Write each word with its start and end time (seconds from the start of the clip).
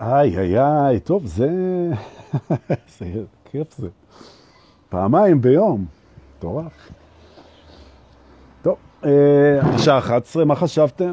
איי, 0.00 0.38
איי, 0.38 0.60
איי, 0.60 1.00
טוב, 1.00 1.26
זה... 1.26 1.50
זה 2.98 3.06
כיף 3.44 3.76
זה. 3.76 3.88
פעמיים 4.88 5.40
ביום. 5.40 5.84
מטורף. 6.38 6.92
טוב, 8.62 8.76
אה, 9.04 9.60
השעה 9.62 9.98
11, 9.98 10.44
מה 10.44 10.56
חשבתם? 10.56 11.12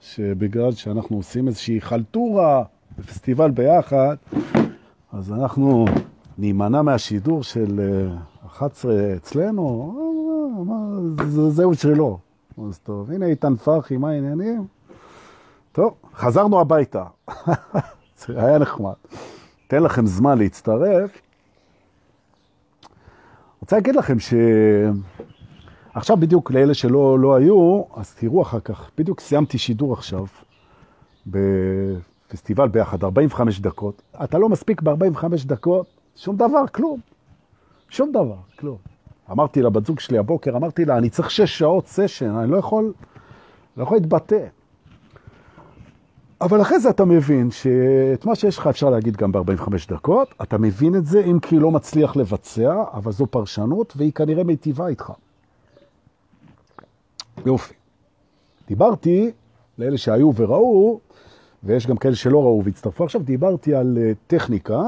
שבגלל 0.00 0.72
שאנחנו 0.72 1.16
עושים 1.16 1.48
איזושהי 1.48 1.80
חלטורה 1.80 2.62
בפסטיבל 2.98 3.50
ביחד, 3.50 4.16
אז 5.12 5.32
אנחנו 5.32 5.84
נימנע 6.38 6.82
מהשידור 6.82 7.42
של 7.42 7.80
11 8.46 8.92
אה, 8.92 9.16
אצלנו, 9.16 9.94
אה, 11.20 11.26
זהו 11.50 11.74
שלו. 11.74 12.18
אז 12.68 12.78
טוב, 12.78 13.10
הנה 13.10 13.26
איתן 13.26 13.56
פרחי, 13.56 13.96
מה 13.96 14.10
העניינים? 14.10 14.66
טוב, 15.76 15.94
חזרנו 16.14 16.60
הביתה. 16.60 17.04
זה 18.26 18.44
היה 18.44 18.58
נחמד. 18.58 18.92
תן 19.68 19.82
לכם 19.82 20.06
זמן 20.06 20.38
להצטרף. 20.38 21.10
רוצה 23.60 23.76
להגיד 23.76 23.96
לכם 23.96 24.18
ש... 24.18 24.34
עכשיו 25.94 26.16
בדיוק 26.16 26.50
לאלה 26.50 26.74
שלא 26.74 27.18
לא 27.18 27.36
היו, 27.36 27.82
אז 27.96 28.14
תראו 28.14 28.42
אחר 28.42 28.60
כך, 28.60 28.90
בדיוק 28.98 29.20
סיימתי 29.20 29.58
שידור 29.58 29.92
עכשיו 29.92 30.24
בפסטיבל 31.26 32.68
ביחד, 32.68 33.04
45 33.04 33.60
דקות. 33.60 34.02
אתה 34.24 34.38
לא 34.38 34.48
מספיק 34.48 34.82
ב-45 34.82 35.26
דקות, 35.46 35.86
שום 36.16 36.36
דבר, 36.36 36.66
כלום. 36.72 37.00
שום 37.88 38.12
דבר, 38.12 38.36
כלום. 38.58 38.78
אמרתי 39.30 39.62
לבת 39.62 39.86
זוג 39.86 40.00
שלי 40.00 40.18
הבוקר, 40.18 40.56
אמרתי 40.56 40.84
לה, 40.84 40.98
אני 40.98 41.10
צריך 41.10 41.30
שש 41.30 41.58
שעות 41.58 41.86
סשן, 41.86 42.30
אני 42.30 42.50
לא 42.50 42.56
יכול, 42.56 42.92
לא 43.76 43.82
יכול 43.82 43.96
להתבטא. 43.96 44.46
אבל 46.40 46.62
אחרי 46.62 46.80
זה 46.80 46.90
אתה 46.90 47.04
מבין 47.04 47.50
שאת 47.50 48.24
מה 48.24 48.34
שיש 48.34 48.58
לך 48.58 48.66
אפשר 48.66 48.90
להגיד 48.90 49.16
גם 49.16 49.32
ב-45 49.32 49.70
דקות, 49.88 50.34
אתה 50.42 50.58
מבין 50.58 50.94
את 50.94 51.06
זה, 51.06 51.24
אם 51.24 51.38
כי 51.38 51.58
לא 51.58 51.70
מצליח 51.70 52.16
לבצע, 52.16 52.84
אבל 52.92 53.12
זו 53.12 53.26
פרשנות, 53.26 53.92
והיא 53.96 54.12
כנראה 54.12 54.44
מיטיבה 54.44 54.86
איתך. 54.86 55.12
יופי. 57.46 57.74
דיברתי 58.68 59.30
לאלה 59.78 59.98
שהיו 59.98 60.32
וראו, 60.36 61.00
ויש 61.64 61.86
גם 61.86 61.96
כאלה 61.96 62.14
שלא 62.14 62.42
ראו 62.42 62.62
והצטרפו 62.64 63.04
עכשיו, 63.04 63.22
דיברתי 63.22 63.74
על 63.74 63.98
אה, 64.00 64.12
טכניקה 64.26 64.80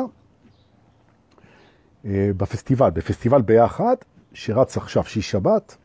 אה, 2.05 2.31
בפסטיבל, 2.37 2.91
בפסטיבל 2.91 3.43
ביחד, 3.43 3.97
שרץ 4.33 4.77
עכשיו 4.77 5.05
שיש 5.05 5.31
שבת. 5.31 5.77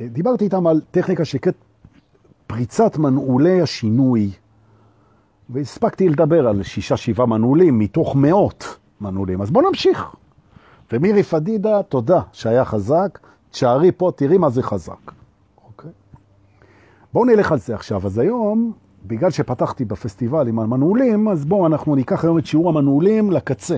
אה, 0.00 0.06
דיברתי 0.08 0.44
איתם 0.44 0.66
על 0.66 0.80
טכניקה 0.90 1.24
שקראת 1.24 1.54
פריצת 2.46 2.96
מנעולי 2.96 3.60
השינוי. 3.60 4.30
והספקתי 5.50 6.08
לדבר 6.08 6.48
על 6.48 6.62
שישה, 6.62 6.96
שבעה 6.96 7.26
מנעולים 7.26 7.78
מתוך 7.78 8.16
מאות 8.16 8.78
מנעולים. 9.00 9.42
אז 9.42 9.50
בואו 9.50 9.68
נמשיך. 9.68 10.06
ומירי 10.92 11.22
פדידה, 11.22 11.82
תודה 11.82 12.20
שהיה 12.32 12.64
חזק. 12.64 13.18
תשארי 13.50 13.92
פה, 13.92 14.10
תראי 14.16 14.38
מה 14.38 14.50
זה 14.50 14.62
חזק. 14.62 15.12
אוקיי? 15.66 15.90
בואו 17.12 17.24
נלך 17.24 17.52
על 17.52 17.58
זה 17.58 17.74
עכשיו. 17.74 18.06
אז 18.06 18.18
היום, 18.18 18.72
בגלל 19.06 19.30
שפתחתי 19.30 19.84
בפסטיבל 19.84 20.48
עם 20.48 20.58
המנעולים, 20.58 21.28
אז 21.28 21.44
בואו 21.44 21.66
אנחנו 21.66 21.94
ניקח 21.94 22.24
היום 22.24 22.38
את 22.38 22.46
שיעור 22.46 22.68
המנעולים 22.68 23.30
לקצה. 23.30 23.76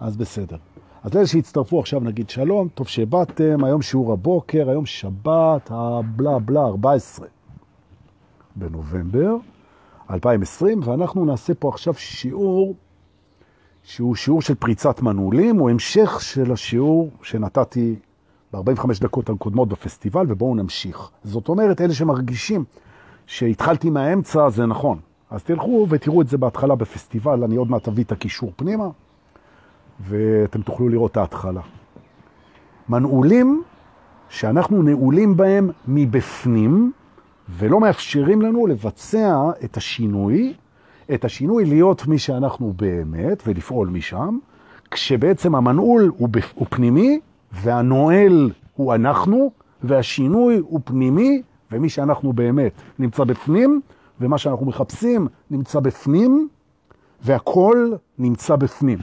אז 0.00 0.16
בסדר. 0.16 0.56
אז 1.02 1.16
אלה 1.16 1.26
שהצטרפו 1.26 1.80
עכשיו 1.80 2.00
נגיד 2.00 2.30
שלום, 2.30 2.68
טוב 2.68 2.88
שבאתם, 2.88 3.64
היום 3.64 3.82
שיעור 3.82 4.12
הבוקר, 4.12 4.70
היום 4.70 4.86
שבת, 4.86 5.70
הבלה 5.70 6.38
בלה 6.38 6.64
14 6.64 7.26
בנובמבר. 8.56 9.36
2020, 10.10 10.80
ואנחנו 10.84 11.24
נעשה 11.24 11.54
פה 11.54 11.68
עכשיו 11.68 11.94
שיעור 11.94 12.74
שהוא 13.82 14.14
שיעור 14.14 14.42
של 14.42 14.54
פריצת 14.54 15.02
מנעולים, 15.02 15.56
הוא 15.56 15.70
המשך 15.70 16.20
של 16.20 16.52
השיעור 16.52 17.10
שנתתי 17.22 17.96
ב-45 18.52 18.86
דקות 19.00 19.30
הקודמות 19.30 19.68
בפסטיבל, 19.68 20.26
ובואו 20.28 20.54
נמשיך. 20.54 21.10
זאת 21.24 21.48
אומרת, 21.48 21.80
אלה 21.80 21.94
שמרגישים 21.94 22.64
שהתחלתי 23.26 23.90
מהאמצע, 23.90 24.50
זה 24.50 24.66
נכון. 24.66 24.98
אז 25.30 25.42
תלכו 25.42 25.86
ותראו 25.90 26.22
את 26.22 26.28
זה 26.28 26.38
בהתחלה 26.38 26.74
בפסטיבל, 26.74 27.44
אני 27.44 27.56
עוד 27.56 27.70
מעט 27.70 27.88
אביא 27.88 28.04
את 28.04 28.12
הקישור 28.12 28.52
פנימה, 28.56 28.88
ואתם 30.00 30.62
תוכלו 30.62 30.88
לראות 30.88 31.12
את 31.12 31.16
ההתחלה. 31.16 31.60
מנעולים 32.88 33.62
שאנחנו 34.28 34.82
נעולים 34.82 35.36
בהם 35.36 35.70
מבפנים, 35.88 36.92
ולא 37.48 37.80
מאפשרים 37.80 38.42
לנו 38.42 38.66
לבצע 38.66 39.50
את 39.64 39.76
השינוי, 39.76 40.54
את 41.14 41.24
השינוי 41.24 41.64
להיות 41.64 42.06
מי 42.06 42.18
שאנחנו 42.18 42.72
באמת 42.76 43.42
ולפעול 43.46 43.88
משם, 43.88 44.38
כשבעצם 44.90 45.54
המנעול 45.54 46.12
הוא, 46.16 46.28
בפ... 46.28 46.52
הוא 46.54 46.66
פנימי 46.70 47.20
והנועל 47.52 48.50
הוא 48.76 48.94
אנחנו, 48.94 49.50
והשינוי 49.82 50.58
הוא 50.58 50.80
פנימי, 50.84 51.42
ומי 51.72 51.88
שאנחנו 51.88 52.32
באמת 52.32 52.72
נמצא 52.98 53.24
בפנים, 53.24 53.80
ומה 54.20 54.38
שאנחנו 54.38 54.66
מחפשים 54.66 55.28
נמצא 55.50 55.80
בפנים, 55.80 56.48
והכל 57.22 57.92
נמצא 58.18 58.56
בפנים. 58.56 58.98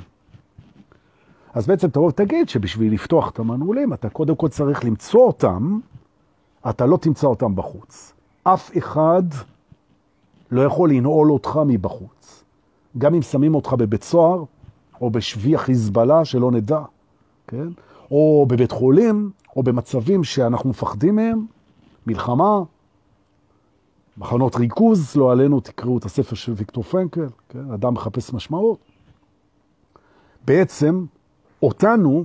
אז 1.54 1.68
בעצם 1.68 1.88
תבוא 1.88 2.08
ותגיד 2.08 2.50
שבשביל 2.50 2.94
לפתוח 2.94 3.30
את 3.30 3.40
המנעולים, 3.40 3.94
אתה 3.94 4.10
קודם 4.10 4.36
כל 4.36 4.48
צריך 4.48 4.86
למצוא 4.86 5.22
אותם, 5.28 5.80
אתה 6.70 6.86
לא 6.86 6.98
תמצא 6.98 7.28
אותם 7.28 7.56
בחוץ. 7.56 8.14
אף 8.54 8.78
אחד 8.78 9.24
לא 10.52 10.62
יכול 10.62 10.92
לנעול 10.92 11.32
אותך 11.32 11.60
מבחוץ. 11.66 12.44
גם 12.98 13.16
אם 13.16 13.22
שמים 13.22 13.56
אותך 13.56 13.74
בבית 13.74 14.04
סוהר, 14.04 14.44
או 15.02 15.10
בשבי 15.10 15.56
החיזבאללה, 15.56 16.26
שלא 16.26 16.52
נדע, 16.52 16.82
כן? 17.48 17.68
או 18.12 18.46
בבית 18.50 18.72
חולים, 18.72 19.32
או 19.56 19.64
במצבים 19.64 20.24
שאנחנו 20.24 20.70
מפחדים 20.70 21.16
מהם, 21.16 21.46
מלחמה, 22.08 22.62
מחנות 24.18 24.56
ריכוז, 24.56 25.16
לא 25.16 25.32
עלינו, 25.32 25.60
תקראו 25.60 25.98
את 25.98 26.06
הספר 26.06 26.36
של 26.36 26.54
ויקטור 26.56 26.84
פרנקל, 26.84 27.28
כן? 27.50 27.72
אדם 27.72 27.94
מחפש 27.94 28.34
משמעות. 28.34 28.80
בעצם, 30.46 31.06
אותנו 31.64 32.24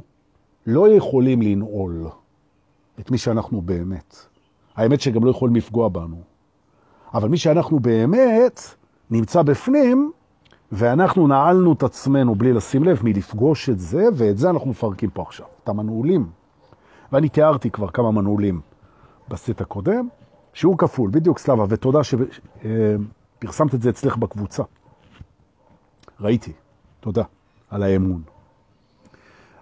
לא 0.67 0.89
יכולים 0.89 1.43
לנעול 1.43 2.07
את 3.01 3.11
מי 3.11 3.19
שאנחנו 3.19 3.63
באמת. 3.63 4.34
האמת 4.77 5.01
שגם 5.01 5.25
לא 5.25 5.31
יכולים 5.31 5.57
לפגוע 5.57 5.89
בנו. 5.89 6.21
אבל 7.15 7.29
מי 7.29 7.37
שאנחנו 7.37 7.81
באמת 7.81 8.61
נמצא 9.11 9.43
בפנים, 9.43 10.13
ואנחנו 10.73 11.27
נעלנו 11.29 11.73
את 11.73 11.83
עצמנו 11.83 12.35
בלי 12.35 12.53
לשים 12.53 12.85
לב 12.85 13.01
מלפגוש 13.05 13.71
את 13.71 13.79
זה, 13.79 14.05
ואת 14.15 14.39
זה 14.39 14.51
אנחנו 14.51 14.71
מפרקים 14.71 15.11
פה 15.11 15.23
עכשיו, 15.23 15.47
את 15.65 15.69
המנעולים. 15.69 16.27
ואני 17.13 17.29
תיארתי 17.29 17.71
כבר 17.71 17.89
כמה 17.89 18.11
מנעולים 18.11 18.61
בסט 19.29 19.61
הקודם, 19.61 20.09
שיעור 20.53 20.79
כפול, 20.79 21.11
בדיוק 21.11 21.39
סלבה, 21.39 21.65
ותודה 21.69 21.99
שפרסמת 22.05 23.75
את 23.75 23.83
זה 23.83 23.91
אצלך 23.91 24.17
בקבוצה. 24.17 24.63
ראיתי, 26.21 26.53
תודה 27.01 27.23
על 27.71 27.83
האמון. 27.83 28.34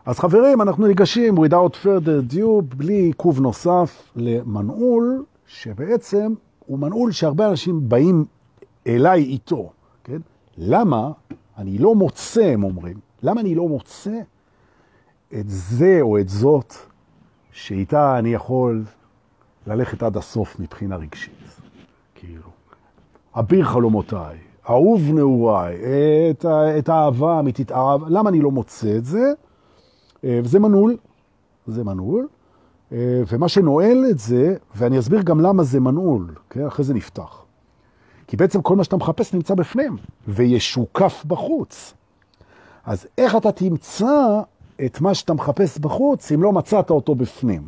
אז 0.07 0.19
חברים, 0.19 0.63
אנחנו 0.63 0.87
ניגשים 0.87 1.39
without 1.39 1.75
further 1.85 2.35
ado, 2.35 2.63
בלי 2.77 2.95
עיכוב 2.95 3.41
נוסף, 3.41 4.13
למנעול, 4.17 5.25
שבעצם 5.47 6.35
הוא 6.67 6.79
מנעול 6.79 7.13
שהרבה 7.13 7.49
אנשים 7.49 7.89
באים 7.89 8.25
אליי 8.87 9.23
איתו, 9.23 9.71
כן? 10.05 10.19
למה 10.59 11.11
אני 11.59 11.79
לא 11.79 11.95
מוצא, 11.95 12.43
הם 12.45 12.65
אומרים, 12.65 12.97
למה 13.23 13.41
אני 13.41 13.55
לא 13.55 13.69
מוצא 13.69 14.21
את 15.35 15.45
זה 15.49 15.99
או 16.01 16.19
את 16.19 16.29
זאת 16.29 16.75
שאיתה 17.53 18.19
אני 18.19 18.29
יכול 18.35 18.85
ללכת 19.67 20.03
עד 20.03 20.17
הסוף 20.17 20.61
מבחינה 20.61 20.97
רגשית? 20.97 21.61
כאילו, 22.15 22.49
אביר 23.35 23.65
חלומותיי, 23.65 24.37
אהוב 24.69 25.01
נעוריי, 25.13 25.77
את, 26.31 26.45
את 26.79 26.89
האהבה 26.89 27.37
האמיתית, 27.37 27.71
למה 28.09 28.31
אני 28.31 28.41
לא 28.41 28.51
מוצא 28.51 28.97
את 28.97 29.05
זה? 29.05 29.33
אה, 30.25 30.41
וזה 30.45 30.59
מנעול, 30.59 30.97
זה 31.67 31.85
מנעול, 31.85 32.29
אה, 32.93 33.23
ומה 33.29 33.49
שנועל 33.49 34.05
את 34.11 34.19
זה, 34.19 34.57
ואני 34.75 34.99
אסביר 34.99 35.23
גם 35.23 35.41
למה 35.41 35.63
זה 35.63 35.81
מנעול, 35.81 36.35
כן? 36.51 36.67
אחרי 36.67 36.85
זה 36.85 36.95
נפתח. 36.95 37.43
כי 38.27 38.37
בעצם 38.37 38.63
כל 38.63 38.77
מה 38.77 38.85
שאתה 38.85 38.97
מחפש 38.97 39.35
נמצא 39.35 39.55
בפנים, 39.55 39.97
וישוקף 40.29 41.25
בחוץ. 41.27 41.95
אז 42.85 43.07
איך 43.19 43.37
אתה 43.37 43.53
תמצא 43.53 44.41
את 44.85 45.01
מה 45.01 45.15
שאתה 45.15 45.35
מחפש 45.35 45.79
בחוץ, 45.79 46.33
אם 46.33 46.43
לא 46.43 46.53
מצאת 46.53 46.91
אותו 46.91 47.15
בפנים? 47.15 47.63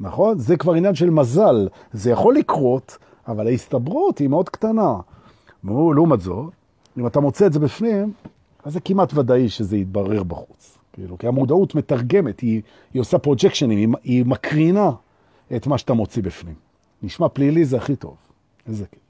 נכון? 0.00 0.38
זה 0.38 0.56
כבר 0.56 0.74
עניין 0.74 0.94
של 0.94 1.10
מזל. 1.10 1.68
זה 1.92 2.10
יכול 2.10 2.36
לקרות, 2.36 2.98
אבל 3.28 3.46
ההסתברות 3.46 4.18
היא 4.18 4.28
מאוד 4.28 4.48
קטנה. 4.48 4.96
לעומת 5.64 6.20
זאת, 6.20 6.52
אם 6.98 7.06
אתה 7.06 7.20
מוצא 7.20 7.46
את 7.46 7.52
זה 7.52 7.58
בפנים, 7.58 8.12
אז 8.64 8.72
זה 8.72 8.80
כמעט 8.80 9.14
ודאי 9.14 9.48
שזה 9.48 9.76
יתברר 9.76 10.22
בחוץ. 10.22 10.78
כאילו, 11.00 11.18
כי 11.18 11.26
המודעות 11.26 11.74
מתרגמת, 11.74 12.40
היא, 12.40 12.62
היא 12.94 13.00
עושה 13.00 13.18
פרוג'קשנים, 13.18 13.78
היא, 13.78 13.88
היא 14.04 14.26
מקרינה 14.26 14.90
את 15.56 15.66
מה 15.66 15.78
שאתה 15.78 15.92
מוציא 15.92 16.22
בפנים. 16.22 16.54
נשמע 17.02 17.28
פלילי 17.28 17.64
זה 17.64 17.76
הכי 17.76 17.96
טוב. 17.96 18.16
איזה 18.66 18.86
כיף. 18.86 19.00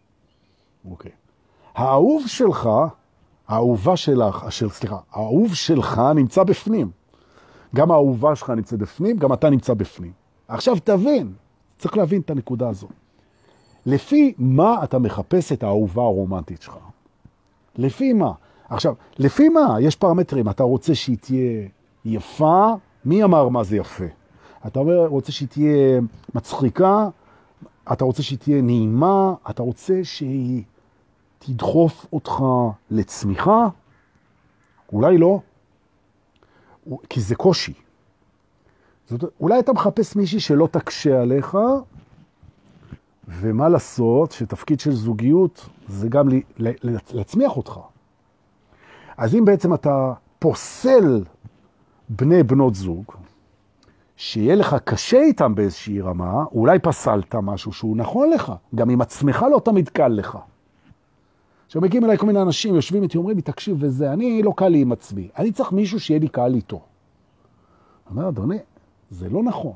אוקיי. 0.91 1.11
האהוב 1.75 2.27
שלך 2.27 2.69
האהובה 3.49 3.97
שלך, 3.97 4.45
אשר, 4.49 4.69
סליחה, 4.69 4.99
האהוב 5.13 5.55
שלך 5.55 6.03
נמצא 6.15 6.45
בפנים. 6.45 6.91
גם 7.75 7.91
האהובה 7.91 8.37
שלך 8.37 8.51
נמצא 8.51 8.77
בפנים, 8.77 9.17
גם 9.17 9.33
אתה 9.33 9.51
נמצא 9.51 9.75
בפנים. 9.75 10.13
עכשיו 10.49 10.77
תבין, 10.85 11.33
צריך 11.79 11.97
להבין 11.97 12.21
את 12.21 12.31
הנקודה 12.31 12.69
הזו. 12.69 12.89
לפי 13.87 14.35
מה 14.39 14.85
אתה 14.85 14.99
מחפש 14.99 15.53
את 15.53 15.63
האהובה 15.63 16.03
הרומנטית 16.03 16.63
שלך? 16.63 16.77
לפי 17.77 18.13
מה? 18.13 18.33
עכשיו, 18.69 18.95
לפי 19.19 19.49
מה? 19.49 19.77
יש 19.81 19.97
פרמטרים. 19.97 20.49
אתה 20.49 20.63
רוצה 20.63 20.95
שהיא 20.95 21.17
תהיה 21.21 21.69
יפה? 22.05 22.75
מי 23.05 23.25
אמר 23.25 23.49
מה 23.49 23.65
זה 23.65 23.77
יפה? 23.77 24.05
אתה 24.67 24.81
רוצה 25.07 25.33
שהיא 25.33 25.49
תהיה 25.49 26.01
מצחיקה? 26.35 27.09
אתה 27.93 28.05
רוצה 28.05 28.23
שהיא 28.23 28.39
תהיה 28.39 28.63
נעימה? 28.63 29.35
אתה 29.51 29.63
רוצה 29.63 30.01
שהיא 30.05 30.63
תדחוף 31.39 32.07
אותך 32.13 32.43
לצמיחה? 32.91 33.69
אולי 34.93 35.19
לא, 35.19 35.41
כי 37.09 37.21
זה 37.21 37.35
קושי. 37.35 37.73
זאת, 39.09 39.25
אולי 39.41 39.59
אתה 39.59 39.73
מחפש 39.73 40.17
מישהי 40.17 40.41
שלא 40.41 40.69
תקשה 40.71 41.21
עליך, 41.23 41.59
ומה 43.29 43.69
לעשות 43.69 44.33
שתפקיד 44.33 44.81
של 44.81 44.93
זוגיות 44.93 45.69
זה 45.89 46.09
גם 46.09 46.29
להצמיח 47.13 47.57
אותך. 47.57 47.81
אז 49.17 49.35
אם 49.35 49.45
בעצם 49.45 49.75
אתה 49.75 50.13
פוסל 50.39 51.25
בני 52.11 52.43
בנות 52.43 52.75
זוג, 52.75 53.05
שיהיה 54.17 54.55
לך 54.55 54.77
קשה 54.85 55.21
איתם 55.21 55.55
באיזושהי 55.55 56.01
רמה, 56.01 56.45
אולי 56.53 56.79
פסלת 56.79 57.35
משהו 57.35 57.73
שהוא 57.73 57.97
נכון 57.97 58.31
לך, 58.31 58.53
גם 58.75 58.91
עם 58.91 59.01
עצמך 59.01 59.47
לא 59.53 59.61
תמיד 59.65 59.89
קל 59.89 60.09
לך. 60.09 60.39
עכשיו 61.67 61.83
מגיעים 61.83 62.05
אליי 62.05 62.19
כל 62.19 62.27
מיני 62.27 62.43
אנשים, 62.43 62.75
יושבים 62.75 63.03
איתי, 63.03 63.19
אומרים 63.19 63.37
לי, 63.37 63.43
תקשיב 63.43 63.77
וזה, 63.81 64.13
אני 64.13 64.43
לא 64.43 64.53
קל 64.57 64.69
לי 64.69 64.81
עם 64.81 64.93
עצמי, 64.93 65.29
אני 65.39 65.53
צריך 65.53 65.73
מישהו 65.73 66.01
שיהיה 66.01 66.21
לי 66.21 66.29
קל 66.29 66.55
איתו. 66.55 66.81
אומר, 68.11 68.29
אדוני, 68.29 68.59
זה 69.11 69.29
לא 69.29 69.43
נכון. 69.43 69.73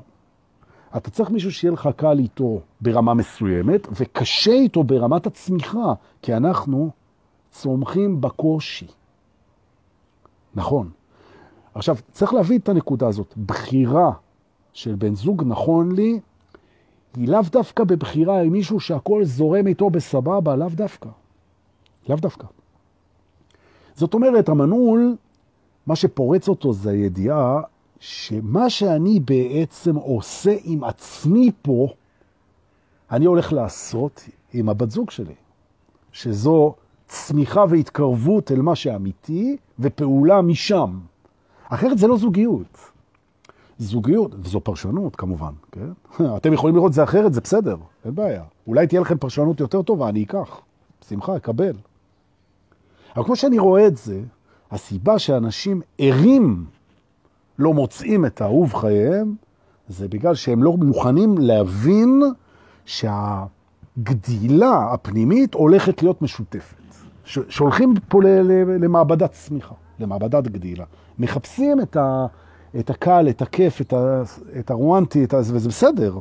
אתה 0.97 1.09
צריך 1.11 1.29
מישהו 1.29 1.51
שיהיה 1.51 1.71
לך 1.71 1.89
קל 1.95 2.19
איתו 2.19 2.61
ברמה 2.81 3.13
מסוימת, 3.13 3.87
וקשה 3.91 4.51
איתו 4.51 4.83
ברמת 4.83 5.27
הצמיחה, 5.27 5.93
כי 6.21 6.33
אנחנו 6.33 6.91
צומחים 7.51 8.21
בקושי. 8.21 8.87
נכון. 10.55 10.89
עכשיו, 11.75 11.95
צריך 12.11 12.33
להבין 12.33 12.57
את 12.57 12.69
הנקודה 12.69 13.07
הזאת. 13.07 13.33
בחירה 13.45 14.11
של 14.73 14.95
בן 14.95 15.15
זוג 15.15 15.43
נכון 15.45 15.91
לי, 15.91 16.19
היא 17.15 17.27
לאו 17.27 17.41
דווקא 17.51 17.83
בבחירה 17.83 18.41
עם 18.41 18.51
מישהו 18.51 18.79
שהכל 18.79 19.25
זורם 19.25 19.67
איתו 19.67 19.89
בסבבה, 19.89 20.55
לאו 20.55 20.69
דווקא. 20.69 21.09
לאו 22.09 22.17
דווקא. 22.17 22.47
זאת 23.95 24.13
אומרת, 24.13 24.49
המנעול, 24.49 25.15
מה 25.87 25.95
שפורץ 25.95 26.47
אותו 26.47 26.73
זה 26.73 26.89
הידיעה 26.89 27.61
שמה 27.99 28.69
שאני 28.69 29.19
בעצם 29.19 29.95
עושה 29.95 30.55
עם 30.63 30.83
עצמי 30.83 31.51
פה, 31.61 31.87
אני 33.11 33.25
הולך 33.25 33.53
לעשות 33.53 34.29
עם 34.53 34.69
הבת 34.69 34.91
זוג 34.91 35.11
שלי. 35.11 35.35
שזו 36.11 36.75
צמיחה 37.07 37.65
והתקרבות 37.69 38.51
אל 38.51 38.61
מה 38.61 38.75
שאמיתי, 38.75 39.57
ופעולה 39.79 40.41
משם. 40.41 40.99
אחרת 41.69 41.97
זה 41.97 42.07
לא 42.07 42.17
זוגיות. 42.17 42.77
זוגיות, 43.77 44.35
וזו 44.39 44.59
פרשנות 44.59 45.15
כמובן, 45.15 45.51
כן? 45.71 45.89
אתם 46.37 46.53
יכולים 46.53 46.75
לראות 46.75 46.93
זה 46.93 47.03
אחרת, 47.03 47.33
זה 47.33 47.41
בסדר, 47.41 47.77
אין 48.05 48.15
בעיה. 48.15 48.43
אולי 48.67 48.87
תהיה 48.87 49.01
לכם 49.01 49.17
פרשנות 49.17 49.59
יותר 49.59 49.81
טובה, 49.81 50.09
אני 50.09 50.23
אקח. 50.23 50.61
בשמחה, 51.01 51.35
אקבל. 51.35 51.73
אבל 53.15 53.23
כמו 53.25 53.35
שאני 53.35 53.59
רואה 53.59 53.87
את 53.87 53.97
זה, 53.97 54.21
הסיבה 54.71 55.19
שאנשים 55.19 55.81
ערים 55.97 56.65
לא 57.59 57.73
מוצאים 57.73 58.25
את 58.25 58.41
האהוב 58.41 58.73
חייהם, 58.73 59.35
זה 59.87 60.07
בגלל 60.07 60.35
שהם 60.35 60.63
לא 60.63 60.71
מוכנים 60.71 61.37
להבין 61.37 62.23
שהגדילה 62.85 63.53
הפנימית 64.93 65.53
הולכת 65.53 66.03
להיות 66.03 66.21
משותפת. 66.21 66.75
שולחים 67.25 67.93
פה 68.09 68.21
למעבדת 68.79 69.31
צמיחה, 69.31 69.75
למעבדת 69.99 70.47
גדילה. 70.47 70.85
מחפשים 71.19 71.81
את, 71.81 71.95
ה, 71.95 72.25
את 72.79 72.89
הקל, 72.89 73.29
את 73.29 73.41
הכיף, 73.41 73.81
את, 73.81 73.93
ה, 73.93 74.23
את 74.59 74.71
הרואנטי, 74.71 75.23
את 75.23 75.33
ה, 75.33 75.37
וזה 75.37 75.69
בסדר. 75.69 76.17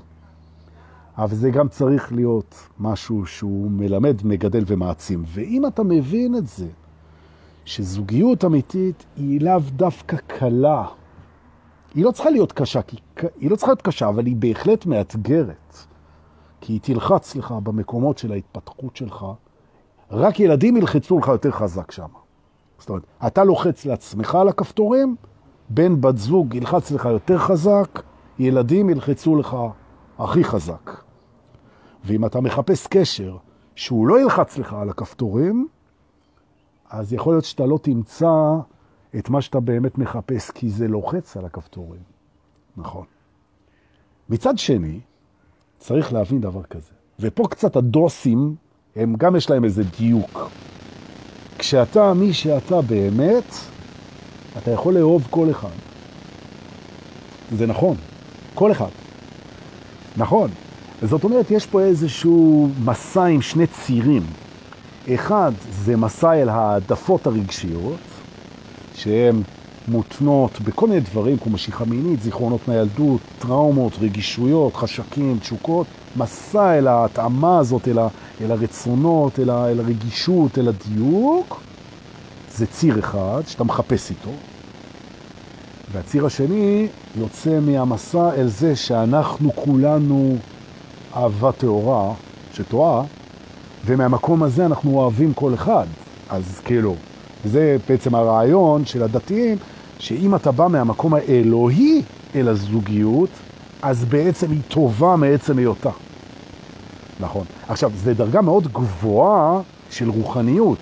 אבל 1.19 1.37
זה 1.37 1.50
גם 1.50 1.69
צריך 1.69 2.12
להיות 2.12 2.55
משהו 2.81 3.26
שהוא 3.26 3.70
מלמד, 3.70 4.17
מגדל 4.25 4.64
ומעצים. 4.67 5.23
ואם 5.26 5.67
אתה 5.67 5.82
מבין 5.82 6.35
את 6.35 6.46
זה, 6.46 6.67
שזוגיות 7.64 8.44
אמיתית 8.44 9.05
היא 9.17 9.41
לאו 9.41 9.61
דווקא 9.76 10.17
קלה, 10.26 10.87
היא 11.94 12.05
לא 12.05 12.11
צריכה 12.11 12.31
להיות 12.31 12.52
קשה, 12.52 12.82
כי 12.82 12.97
היא 13.40 13.50
לא 13.50 13.56
צריכה 13.56 13.70
להיות 13.70 13.82
קשה, 13.82 14.08
אבל 14.08 14.26
היא 14.26 14.37
בהחלט 14.37 14.87
מאתגרת. 14.87 15.76
כי 16.61 16.73
היא 16.73 16.81
תלחץ 16.82 17.37
לך 17.37 17.55
במקומות 17.62 18.19
של 18.19 18.32
ההתפתחות 18.32 18.97
שלך, 18.97 19.26
רק 20.11 20.40
ילדים 20.40 20.76
ילחצו 20.76 21.19
לך 21.19 21.29
יותר 21.29 21.50
חזק 21.50 21.90
שם. 21.90 22.24
זאת 22.79 22.88
אומרת, 22.88 23.03
אתה 23.26 23.44
לוחץ 23.44 23.85
לעצמך 23.85 24.35
על 24.35 24.49
הכפתורים, 24.49 25.17
בן 25.69 26.00
בת 26.00 26.17
זוג 26.17 26.55
ילחץ 26.55 26.91
לך 26.91 27.05
יותר 27.05 27.38
חזק, 27.38 28.03
ילדים 28.38 28.91
ילחצו 28.91 29.37
לך 29.37 29.56
הכי 30.19 30.44
חזק. 30.44 30.91
ואם 32.05 32.26
אתה 32.26 32.41
מחפש 32.41 32.87
קשר 32.87 33.37
שהוא 33.76 34.06
לא 34.06 34.21
ילחץ 34.21 34.59
לך 34.59 34.73
על 34.73 34.91
הכפתורים, 34.91 35.69
אז 36.91 37.12
יכול 37.12 37.32
להיות 37.35 37.44
שאתה 37.44 37.67
לא 37.67 37.79
תמצא 37.82 38.32
את 39.19 39.31
מה 39.31 39.43
שאתה 39.43 39.61
באמת 39.61 39.99
מחפש, 39.99 40.50
כי 40.50 40.71
זה 40.71 40.88
לוחץ 40.88 41.37
על 41.37 41.44
הכפתורים. 41.44 42.03
נכון. 42.76 43.05
מצד 44.29 44.59
שני, 44.59 45.00
צריך 45.79 46.12
להבין 46.12 46.41
דבר 46.41 46.62
כזה. 46.62 46.93
ופה 47.21 47.49
קצת 47.50 47.76
הדוסים, 47.76 48.56
הם 48.97 49.15
גם 49.19 49.37
יש 49.37 49.50
להם 49.50 49.65
איזה 49.65 49.82
דיוק. 49.99 50.38
כשאתה 51.58 52.14
מי 52.14 52.32
שאתה 52.32 52.80
באמת, 52.82 53.54
אתה 54.58 54.70
יכול 54.70 54.94
לאהוב 54.94 55.26
כל 55.30 55.50
אחד. 55.50 55.68
זה 57.56 57.66
נכון, 57.66 57.96
כל 58.54 58.72
אחד. 58.72 58.88
נכון. 60.16 60.50
זאת 61.02 61.24
אומרת, 61.24 61.50
יש 61.50 61.66
פה 61.66 61.80
איזשהו 61.80 62.68
מסע 62.84 63.24
עם 63.24 63.42
שני 63.42 63.66
צירים. 63.66 64.22
אחד 65.14 65.52
זה 65.70 65.96
מסע 65.96 66.32
אל 66.32 66.48
העדפות 66.48 67.26
הרגשיות, 67.26 67.99
שהן 68.94 69.42
מותנות 69.88 70.61
בכל 70.61 70.87
מיני 70.87 71.00
דברים, 71.00 71.38
כמו 71.38 71.52
משיכה 71.52 71.84
מינית, 71.84 72.23
זיכרונות 72.23 72.68
מהילדות, 72.68 73.20
טראומות, 73.38 73.92
רגישויות, 74.00 74.76
חשקים, 74.76 75.38
תשוקות, 75.38 75.87
מסע 76.16 76.78
אל 76.78 76.87
ההתאמה 76.87 77.58
הזאת, 77.58 77.88
אל, 77.88 77.99
ה, 77.99 78.08
אל 78.41 78.50
הרצונות, 78.50 79.38
אל, 79.38 79.50
הרגישות, 79.50 80.59
אל 80.59 80.69
הדיוק, 80.69 81.61
זה 82.57 82.67
ציר 82.67 82.99
אחד 82.99 83.41
שאתה 83.47 83.64
מחפש 83.64 84.11
איתו. 84.11 84.31
והציר 85.93 86.26
השני 86.26 86.87
יוצא 87.17 87.61
מהמסע 87.61 88.35
אל 88.35 88.49
זה 88.49 88.76
שאנחנו 88.76 89.53
כולנו 89.55 90.37
אהבה 91.17 91.53
תאורה, 91.53 92.14
שתואה, 92.53 93.03
ומהמקום 93.87 94.43
הזה 94.43 94.67
אנחנו 94.67 94.99
אוהבים 94.99 95.35
כל 95.35 95.55
אחד. 95.55 95.87
אז 96.31 96.61
כאילו, 96.64 96.95
זה 97.45 97.76
בעצם 97.88 98.14
הרעיון 98.14 98.87
של 98.87 99.03
הדתיים, 99.03 99.59
שאם 99.99 100.35
אתה 100.35 100.53
בא 100.53 100.69
מהמקום 100.69 101.14
האלוהי 101.14 102.03
אל 102.35 102.49
הזוגיות, 102.49 103.31
אז 103.83 104.05
בעצם 104.05 104.50
היא 104.50 104.61
טובה 104.69 105.17
מעצם 105.17 105.59
היותה. 105.59 105.91
נכון. 107.21 107.44
עכשיו, 107.68 107.90
זו 108.04 108.14
דרגה 108.14 108.40
מאוד 108.40 108.73
גבוהה 108.73 109.61
של 109.90 110.09
רוחניות. 110.09 110.78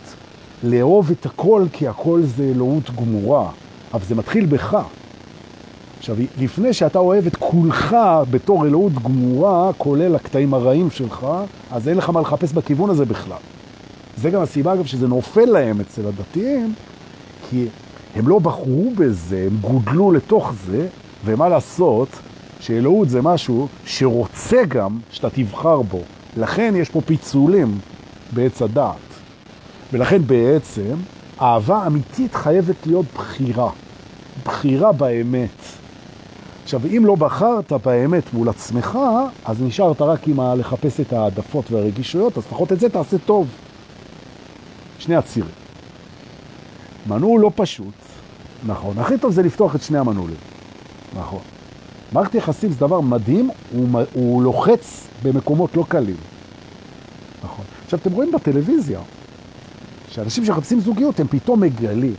לאהוב 0.65 1.11
את 1.11 1.27
הכל 1.27 1.65
כי 1.73 1.89
הכל 1.89 2.23
זה 2.23 2.43
אלוהות 2.43 2.91
גמורה, 2.91 3.49
אבל 3.95 4.05
זה 4.05 4.15
מתחיל 4.15 4.47
בך. 4.47 4.77
עכשיו, 5.99 6.17
לפני 6.39 6.73
שאתה 6.73 6.99
אוהב 6.99 7.27
את 7.27 7.37
כולך 7.37 7.97
בתור 8.31 8.67
אלוהות 8.67 8.93
גמורה, 8.93 9.73
כולל 9.79 10.15
הקטעים 10.15 10.55
הרעים 10.55 10.91
שלך, 10.91 11.27
אז 11.71 11.89
אין 11.89 11.97
לך 11.97 12.11
מה 12.11 12.21
לחפש 12.21 12.53
בכיוון 12.53 12.91
הזה 12.91 13.05
בכלל. 13.05 13.39
זה 14.17 14.31
גם 14.31 14.43
הסיבה, 14.43 14.73
אגב, 14.73 14.87
שזה 14.87 15.09
נופל 15.09 15.45
להם 15.45 15.81
אצל 15.81 16.03
הדתיים, 16.07 16.75
כי 17.51 17.67
הם 18.17 18.29
לא 18.29 18.39
בחרו 18.39 18.93
בזה, 18.97 19.49
הם 19.51 19.57
גודלו 19.61 20.12
לתוך 20.12 20.53
זה, 20.67 20.87
ומה 21.25 21.49
לעשות 21.49 22.09
שאלוהות 22.61 23.09
זה 23.09 23.23
משהו 23.23 23.69
שרוצה 23.85 24.65
גם 24.69 24.99
שאתה 25.11 25.31
תבחר 25.31 25.83
בו. 25.83 26.01
לכן 26.37 26.75
יש 26.77 26.91
פה 26.91 27.01
פיצולים 27.01 27.79
בעץ 28.33 28.62
הדעת. 28.62 28.97
ולכן 29.93 30.27
בעצם 30.27 30.95
אהבה 31.41 31.87
אמיתית 31.87 32.35
חייבת 32.35 32.87
להיות 32.87 33.07
בחירה. 33.15 33.71
בחירה 34.45 34.93
באמת. 34.93 35.49
עכשיו, 36.65 36.81
אם 36.87 37.03
לא 37.07 37.15
בחרת 37.15 37.73
באמת 37.73 38.35
מול 38.35 38.49
עצמך, 38.49 38.99
אז 39.45 39.62
נשארת 39.62 40.03
רק 40.03 40.29
עם 40.29 40.41
לחפש 40.59 41.01
את 41.01 41.12
העדפות 41.12 41.71
והרגישויות, 41.71 42.39
אז 42.39 42.45
לפחות 42.47 42.73
את 42.73 42.81
זה 42.81 42.89
תעשה 42.89 43.17
טוב. 43.19 43.49
שני 44.99 45.17
הצירים. 45.17 45.51
מנעול 47.07 47.41
לא 47.41 47.51
פשוט, 47.57 47.95
נכון. 48.67 48.99
הכי 48.99 49.19
טוב 49.19 49.33
זה 49.33 49.43
לפתוח 49.43 49.77
את 49.77 49.83
שני 49.83 49.99
המנעולים, 49.99 50.37
נכון. 51.19 51.41
מערכת 52.12 52.35
יחסים 52.35 52.73
זה 52.73 52.78
דבר 52.81 53.00
מדהים, 53.00 53.50
הוא, 53.73 53.88
הוא 54.12 54.42
לוחץ 54.42 55.09
במקומות 55.23 55.76
לא 55.76 55.85
קלים. 55.88 56.16
נכון. 57.45 57.64
עכשיו, 57.85 57.99
אתם 57.99 58.12
רואים 58.12 58.33
בטלוויזיה, 58.33 59.00
שאנשים 60.09 60.45
שחפשים 60.45 60.81
זוגיות, 60.81 61.21
הם 61.21 61.26
פתאום 61.31 61.61
מגלים 61.61 62.14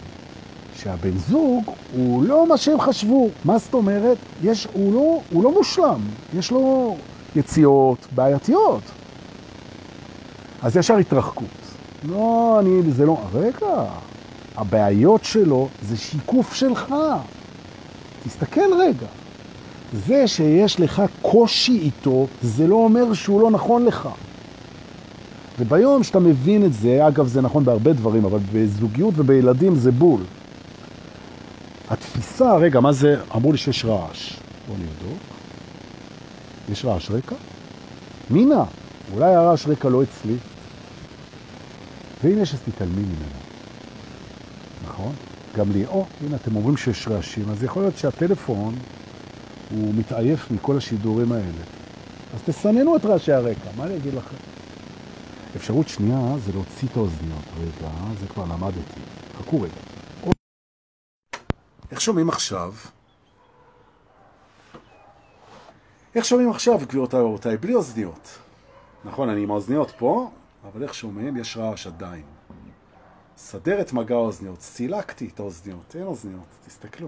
שהבן 0.76 1.18
זוג 1.18 1.64
הוא 1.96 2.24
לא 2.24 2.48
מה 2.48 2.58
שהם 2.58 2.82
חשבו. 2.82 3.30
מה 3.46 3.58
זאת 3.58 3.74
אומרת? 3.74 4.18
יש, 4.44 4.68
הוא, 4.74 4.94
לא, 4.94 5.22
הוא 5.32 5.44
לא 5.44 5.52
מושלם, 5.52 6.00
יש 6.38 6.52
לו 6.52 6.96
יציאות 7.36 8.08
בעייתיות. 8.16 8.82
אז 10.62 10.78
ישר 10.78 10.98
התרחקות. 10.98 11.48
לא, 12.04 12.58
אני, 12.60 12.92
זה 12.92 13.06
לא... 13.06 13.18
רגע, 13.34 13.86
הבעיות 14.56 15.24
שלו 15.24 15.68
זה 15.82 15.98
שיקוף 15.98 16.54
שלך. 16.54 16.96
תסתכל 18.24 18.74
רגע. 18.80 19.08
זה 19.94 20.28
שיש 20.28 20.80
לך 20.80 21.02
קושי 21.22 21.80
איתו, 21.80 22.28
זה 22.42 22.68
לא 22.68 22.76
אומר 22.76 23.14
שהוא 23.14 23.42
לא 23.42 23.52
נכון 23.52 23.86
לך. 23.86 24.10
וביום 25.60 26.04
שאתה 26.04 26.20
מבין 26.20 26.66
את 26.66 26.74
זה, 26.74 27.08
אגב 27.08 27.28
זה 27.28 27.42
נכון 27.42 27.66
בהרבה 27.66 27.94
דברים, 27.94 28.26
אבל 28.26 28.40
בזוגיות 28.54 29.14
ובילדים 29.18 29.76
זה 29.76 29.92
בול. 29.92 30.22
התפיסה, 31.90 32.56
רגע, 32.56 32.80
מה 32.80 32.92
זה? 32.92 33.16
אמרו 33.36 33.52
לי 33.52 33.58
שיש 33.58 33.86
רעש. 33.86 34.34
בוא 34.68 34.76
נבדוק. 34.76 35.20
יש 36.72 36.86
רעש 36.86 37.12
רקע? 37.12 37.36
מינה, 38.30 38.64
אולי 39.14 39.36
הרעש 39.36 39.68
רקע 39.68 39.90
לא 39.90 40.04
אצלי. 40.04 40.36
ואם 42.24 42.42
יש, 42.42 42.54
אז 42.54 42.60
תתעלמי 42.66 43.02
ממנו. 43.02 43.40
נכון? 44.88 45.12
גם 45.58 45.72
לי, 45.72 45.86
או, 45.86 46.06
הנה, 46.26 46.36
אתם 46.36 46.56
אומרים 46.56 46.78
שיש 46.78 47.08
רעשים, 47.08 47.46
אז 47.52 47.64
יכול 47.64 47.84
להיות 47.84 47.98
שהטלפון 47.98 48.76
הוא 49.76 49.94
מתעייף 49.96 50.52
מכל 50.52 50.78
השידורים 50.78 51.32
האלה. 51.32 51.64
אז 52.34 52.42
תסננו 52.46 52.96
את 52.96 53.06
רעשי 53.06 53.32
הרקע, 53.32 53.70
מה 53.78 53.86
אני 53.86 53.98
אגיד 53.98 54.14
לכם? 54.14 54.36
אפשרות 55.56 55.88
שנייה 55.88 56.36
זה 56.46 56.52
להוציא 56.52 56.88
את 56.92 56.98
האוזניות. 56.98 57.44
רגע, 57.62 57.90
זה 58.20 58.28
כבר 58.28 58.46
למדתי. 58.46 59.02
חכו 59.38 59.62
רגע. 59.62 59.74
איך 61.92 62.02
שומעים 62.02 62.30
עכשיו? 62.30 62.74
איך 66.16 66.26
שומעים 66.26 66.50
עכשיו, 66.50 66.80
גבירותיי 66.80 67.20
ורבותיי? 67.20 67.58
בלי 67.58 67.76
אוזניות. 67.76 68.40
נכון, 69.06 69.30
אני 69.30 69.44
עם 69.44 69.52
האוזניות 69.52 69.92
פה, 69.98 70.30
אבל 70.64 70.84
איך 70.84 70.94
שומעים? 70.94 71.38
יש 71.38 71.58
רעש 71.58 71.88
עדיין. 71.88 72.24
סדר 73.38 73.82
את 73.82 73.94
מגע 73.94 74.16
האוזניות, 74.16 74.62
סילקתי 74.62 75.30
את 75.34 75.40
האוזניות, 75.40 75.96
אין 75.96 76.04
אוזניות, 76.04 76.46
תסתכלו. 76.68 77.08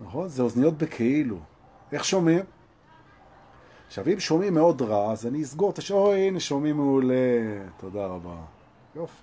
נכון? 0.00 0.28
זה 0.28 0.42
אוזניות 0.42 0.78
בכאילו. 0.78 1.38
איך 1.92 2.04
שומעים? 2.04 2.44
עכשיו, 3.86 4.08
אם 4.12 4.20
שומעים 4.20 4.54
מאוד 4.54 4.82
רע, 4.82 5.12
אז 5.12 5.26
אני 5.26 5.42
אסגור 5.42 5.70
את 5.70 5.78
השאלה, 5.78 6.00
אוי, 6.00 6.18
הנה, 6.18 6.40
שומעים 6.40 6.76
מעולה, 6.76 7.14
תודה 7.76 8.06
רבה. 8.06 8.36
יופי, 8.96 9.22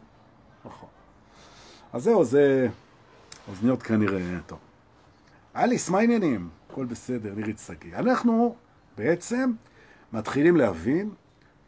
נכון. 0.66 0.90
אז 1.94 2.04
זהו, 2.04 2.26
זה 2.26 2.68
אוזניות 3.50 3.84
כנראה, 3.84 4.40
טוב. 4.46 4.60
אליס, 5.56 5.90
מה 5.90 5.98
העניינים? 5.98 6.50
הכל 6.70 6.86
בסדר, 6.86 7.34
נירית 7.36 7.58
סגי. 7.58 7.96
אנחנו 7.96 8.56
בעצם 8.98 9.52
מתחילים 10.14 10.58
להבין 10.58 11.10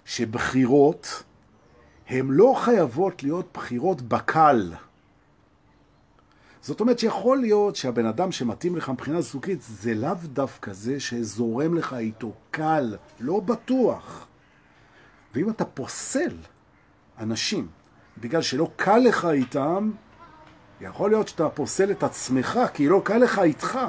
שבחירות 0.05 1.23
הן 2.09 2.27
לא 2.29 2.53
חייבות 2.57 3.23
להיות 3.23 3.45
בחירות 3.53 4.01
בקל. 4.01 4.73
זאת 6.61 6.79
אומרת 6.79 6.99
שיכול 6.99 7.37
להיות 7.37 7.75
שהבן 7.75 8.05
אדם 8.05 8.31
שמתאים 8.31 8.75
לך 8.75 8.89
מבחינה 8.89 9.21
זוגית 9.21 9.61
זה 9.61 9.93
לאו 9.93 10.15
דווקא 10.23 10.73
זה 10.73 10.99
שזורם 10.99 11.73
לך 11.73 11.93
איתו 11.93 12.31
קל, 12.51 12.95
לא 13.19 13.39
בטוח. 13.39 14.27
ואם 15.35 15.49
אתה 15.49 15.65
פוסל 15.65 16.37
אנשים 17.19 17.67
בגלל 18.17 18.41
שלא 18.41 18.71
קל 18.75 18.97
לך 18.97 19.25
איתם, 19.25 19.91
יכול 20.81 21.09
להיות 21.09 21.27
שאתה 21.27 21.49
פוסל 21.49 21.91
את 21.91 22.03
עצמך 22.03 22.59
כי 22.73 22.87
לא 22.87 23.01
קל 23.03 23.17
לך 23.17 23.39
איתך. 23.39 23.79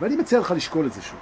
ואני 0.00 0.16
מציע 0.16 0.40
לך 0.40 0.50
לשקול 0.50 0.86
את 0.86 0.92
זה 0.92 1.02
שוב. 1.02 1.18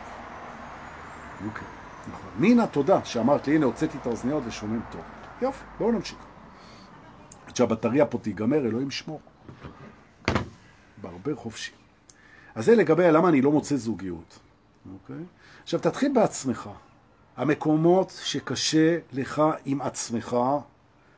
אוקיי, 1.47 1.67
נכון. 2.13 2.31
מינה, 2.39 2.67
תודה 2.67 3.05
שאמרת 3.05 3.47
לי, 3.49 3.55
הנה, 3.55 3.67
הוצאתי 3.67 3.99
את 3.99 4.07
האוזניות 4.07 4.43
ושומעים 4.47 4.81
טוב. 4.93 5.01
יופי, 5.43 5.65
בואו 5.79 5.93
נמשיך. 5.93 6.19
עד 7.47 7.57
שהבטריה 7.57 8.07
פה 8.07 8.19
תיגמר, 8.19 8.59
אלוהים 8.59 8.91
שמור. 8.91 9.21
בהרבה 11.05 11.35
חופשי. 11.35 11.73
אז 12.55 12.65
זה 12.65 12.75
לגבי 12.75 13.13
למה 13.13 13.29
אני 13.29 13.41
לא 13.41 13.53
מוצא 13.53 13.77
זוגיות. 13.77 14.39
אוקיי? 14.93 15.25
עכשיו, 15.63 15.81
תתחיל 15.81 16.13
בעצמך. 16.15 16.71
המקומות 17.37 18.21
שקשה 18.23 18.99
לך 19.13 19.43
עם 19.65 19.83
עצמך, 19.83 20.37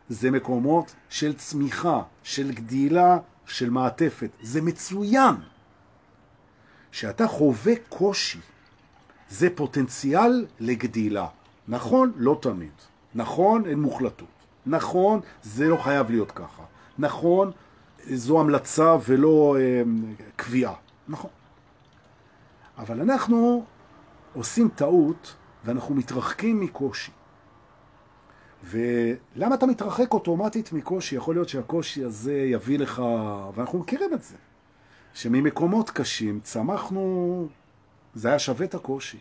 זה 0.08 0.30
מקומות 0.30 0.94
של 1.08 1.34
צמיחה, 1.34 2.02
של 2.22 2.52
גדילה, 2.52 3.18
של 3.46 3.70
מעטפת. 3.70 4.30
זה 4.42 4.62
מצוין. 4.62 5.34
שאתה 6.92 7.28
חווה 7.28 7.72
קושי, 7.88 8.38
זה 9.28 9.48
פוטנציאל 9.54 10.46
לגדילה. 10.60 11.26
נכון? 11.68 12.12
לא 12.16 12.38
תמיד. 12.42 12.72
נכון? 13.14 13.66
אין 13.66 13.80
מוחלטות. 13.80 14.28
נכון? 14.66 15.20
זה 15.42 15.68
לא 15.68 15.76
חייב 15.76 16.10
להיות 16.10 16.30
ככה. 16.30 16.62
נכון? 16.98 17.52
זו 18.04 18.40
המלצה 18.40 18.96
ולא 19.06 19.56
אה, 19.60 19.82
קביעה. 20.36 20.74
נכון. 21.08 21.30
אבל 22.78 23.00
אנחנו 23.00 23.64
עושים 24.34 24.68
טעות 24.68 25.36
ואנחנו 25.64 25.94
מתרחקים 25.94 26.60
מקושי. 26.60 27.12
ולמה 28.64 29.54
אתה 29.54 29.66
מתרחק 29.66 30.12
אוטומטית 30.12 30.72
מקושי? 30.72 31.16
יכול 31.16 31.34
להיות 31.34 31.48
שהקושי 31.48 32.04
הזה 32.04 32.34
יביא 32.34 32.78
לך, 32.78 33.02
ואנחנו 33.54 33.78
מכירים 33.78 34.14
את 34.14 34.22
זה, 34.22 34.36
שממקומות 35.14 35.90
קשים 35.90 36.40
צמחנו, 36.40 37.48
זה 38.14 38.28
היה 38.28 38.38
שווה 38.38 38.66
את 38.66 38.74
הקושי. 38.74 39.18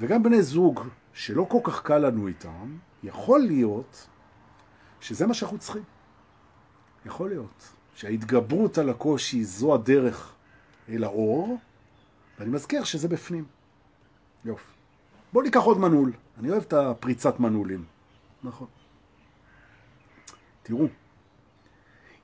וגם 0.00 0.22
בני 0.22 0.42
זוג 0.42 0.80
שלא 1.12 1.46
כל 1.48 1.58
כך 1.64 1.82
קל 1.82 1.98
לנו 1.98 2.28
איתם, 2.28 2.76
יכול 3.02 3.40
להיות 3.40 4.06
שזה 5.00 5.26
מה 5.26 5.34
שאנחנו 5.34 5.58
צריכים. 5.58 5.82
יכול 7.06 7.28
להיות 7.28 7.68
שההתגברות 7.94 8.78
על 8.78 8.90
הקושי 8.90 9.44
זו 9.44 9.74
הדרך 9.74 10.34
אל 10.88 11.04
האור, 11.04 11.58
ואני 12.38 12.50
מזכיר 12.50 12.84
שזה 12.84 13.08
בפנים. 13.08 13.44
יופי. 14.44 14.72
בואו 15.32 15.44
ניקח 15.44 15.60
עוד 15.60 15.78
מנעול. 15.78 16.12
אני 16.38 16.50
אוהב 16.50 16.62
את 16.62 16.72
הפריצת 16.72 17.40
מנעולים. 17.40 17.84
נכון. 18.44 18.66
תראו, 20.62 20.86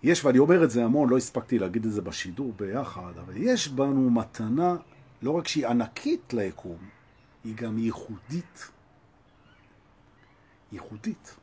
יש, 0.03 0.25
ואני 0.25 0.39
אומר 0.39 0.65
את 0.65 0.71
זה 0.71 0.85
המון, 0.85 1.09
לא 1.09 1.17
הספקתי 1.17 1.59
להגיד 1.59 1.85
את 1.85 1.93
זה 1.93 2.03
בשידור 2.03 2.53
ביחד, 2.57 3.13
אבל 3.21 3.37
יש 3.37 3.69
בנו 3.69 4.11
מתנה, 4.11 4.77
לא 5.23 5.31
רק 5.31 5.49
שהיא 5.49 5.67
ענקית 5.67 6.35
ליקום, 6.35 6.79
היא 7.45 7.57
גם 7.57 7.79
ייחודית. 7.79 8.71
ייחודית. 10.73 11.37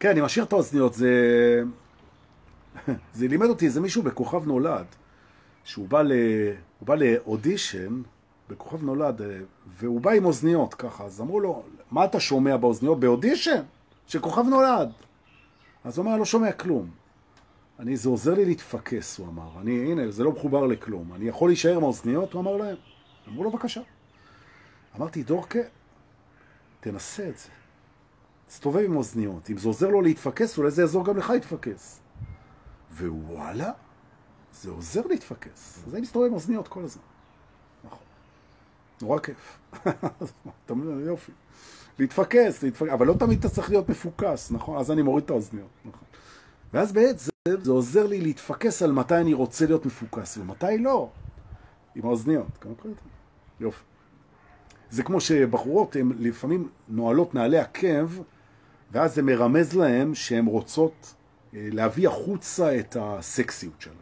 כן, 0.00 0.08
אני 0.10 0.20
משאיר 0.20 0.44
את 0.44 0.52
האוזניות, 0.52 0.94
זה... 0.94 1.62
זה 3.14 3.28
לימד 3.28 3.48
אותי 3.48 3.66
איזה 3.66 3.80
מישהו 3.80 4.02
בכוכב 4.02 4.46
נולד, 4.46 4.86
שהוא 5.64 5.88
בא, 5.88 6.02
ל... 6.02 6.12
בא 6.80 6.94
לאודישן 6.94 8.02
בכוכב 8.48 8.84
נולד, 8.84 9.20
והוא 9.66 10.00
בא 10.00 10.10
עם 10.10 10.24
אוזניות 10.24 10.74
ככה, 10.74 11.04
אז 11.04 11.20
אמרו 11.20 11.40
לו, 11.40 11.62
מה 11.90 12.04
אתה 12.04 12.20
שומע 12.20 12.56
באוזניות? 12.56 13.00
באודישן 13.00 13.62
של 14.06 14.20
כוכב 14.20 14.44
נולד. 14.48 14.92
אז 15.84 15.98
הוא 15.98 16.06
אמר, 16.06 16.16
לא 16.16 16.24
שומע 16.24 16.52
כלום. 16.52 16.90
אני, 17.78 17.96
זה 17.96 18.08
עוזר 18.08 18.34
לי 18.34 18.44
להתפקס, 18.44 19.18
הוא 19.18 19.28
אמר. 19.28 19.48
אני, 19.60 19.92
הנה, 19.92 20.10
זה 20.10 20.24
לא 20.24 20.32
מחובר 20.32 20.66
לכלום. 20.66 21.14
אני 21.14 21.28
יכול 21.28 21.48
להישאר 21.48 21.76
עם 21.76 21.82
האוזניות? 21.82 22.32
הוא 22.32 22.40
אמר 22.40 22.56
להם. 22.56 22.76
אמרו 23.28 23.44
לו, 23.44 23.50
בבקשה. 23.50 23.80
אמרתי, 24.96 25.22
דורקה, 25.22 25.58
תנסה 26.80 27.28
את 27.28 27.38
זה. 27.38 27.48
תסתובב 28.46 28.84
עם 28.84 28.96
אוזניות. 28.96 29.50
אם 29.50 29.58
זה 29.58 29.68
עוזר 29.68 29.88
לו 29.88 30.02
להתפקס, 30.02 30.58
אולי 30.58 30.70
זה 30.70 30.82
יעזור 30.82 31.04
גם 31.04 31.18
לך 31.18 31.30
להתפקס. 31.30 32.00
ווואלה, 32.98 33.70
זה 34.52 34.70
עוזר 34.70 35.06
להתפקס. 35.06 35.84
אני 35.92 36.00
מסתובב 36.00 36.26
עם 36.26 36.32
אוזניות 36.32 36.68
כל 36.68 36.84
הזמן. 36.84 37.02
נכון. 37.84 38.04
נורא 39.02 39.18
כיף. 39.18 39.58
אתה 40.64 40.74
מבין, 40.74 41.06
יופי. 41.06 41.32
להתפקס, 41.98 42.62
להתפקס, 42.62 42.92
אבל 42.92 43.06
לא 43.06 43.14
תמיד 43.18 43.38
אתה 43.38 43.48
צריך 43.48 43.70
להיות 43.70 43.88
מפוקס, 43.88 44.50
נכון? 44.50 44.78
אז 44.78 44.90
אני 44.90 45.02
מוריד 45.02 45.24
את 45.24 45.30
האוזניות, 45.30 45.70
נכון. 45.84 46.08
ואז 46.72 46.92
בעצם 46.92 47.30
זה, 47.48 47.56
זה 47.62 47.70
עוזר 47.70 48.06
לי 48.06 48.20
להתפקס 48.20 48.82
על 48.82 48.92
מתי 48.92 49.16
אני 49.16 49.34
רוצה 49.34 49.66
להיות 49.66 49.86
מפוקס 49.86 50.38
ומתי 50.38 50.78
לא, 50.78 51.10
עם 51.94 52.04
האוזניות. 52.04 52.64
יופי. 53.60 53.82
זה 54.90 55.02
כמו 55.02 55.20
שבחורות 55.20 55.96
הן 55.96 56.12
לפעמים 56.18 56.68
נועלות 56.88 57.34
נעלי 57.34 57.58
עקב, 57.58 58.08
ואז 58.92 59.14
זה 59.14 59.22
מרמז 59.22 59.76
להם 59.76 60.14
שהן 60.14 60.46
רוצות 60.46 61.14
להביא 61.52 62.08
החוצה 62.08 62.78
את 62.78 62.96
הסקסיות 63.00 63.80
שלהם. 63.80 63.96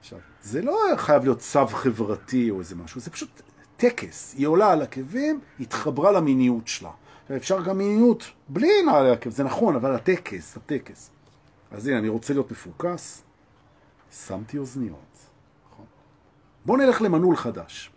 עכשיו, 0.00 0.18
זה 0.42 0.62
לא 0.62 0.78
חייב 0.96 1.22
להיות 1.22 1.38
צו 1.38 1.66
חברתי 1.66 2.50
או 2.50 2.58
איזה 2.58 2.76
משהו, 2.76 3.00
זה 3.00 3.10
פשוט 3.10 3.42
טקס. 3.76 4.34
היא 4.38 4.46
עולה 4.46 4.72
על 4.72 4.82
עקבים, 4.82 5.40
התחברה 5.60 6.12
למיניות 6.12 6.68
שלה. 6.68 6.90
אפשר 7.36 7.62
גם 7.62 7.78
מיניות 7.78 8.30
בלי 8.48 8.82
נעלי 8.86 9.10
עקב, 9.10 9.30
זה 9.30 9.44
נכון, 9.44 9.76
אבל 9.76 9.94
הטקס, 9.94 10.56
הטקס. 10.56 11.10
אז 11.70 11.86
הנה, 11.86 11.98
אני 11.98 12.08
רוצה 12.08 12.32
להיות 12.32 12.50
מפוקס, 12.50 13.22
שמתי 14.26 14.58
אוזניות. 14.58 15.16
נכון? 15.70 15.84
בואו 16.64 16.78
נלך 16.78 17.02
למנעול 17.02 17.36
חדש, 17.36 17.90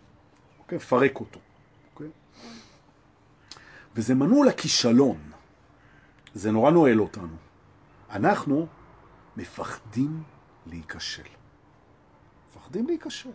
אוקיי? 0.58 0.78
פרק 0.78 1.20
אותו. 1.20 1.40
אוקיי? 1.92 2.08
וזה 3.96 4.14
מנעול 4.14 4.48
הכישלון. 4.48 5.18
זה 6.34 6.50
נורא 6.50 6.70
נועל 6.70 7.00
אותנו. 7.00 7.36
אנחנו 8.10 8.66
מפחדים 9.36 10.22
להיכשל. 10.66 11.22
מפחדים 12.50 12.86
להיכשל. 12.86 13.30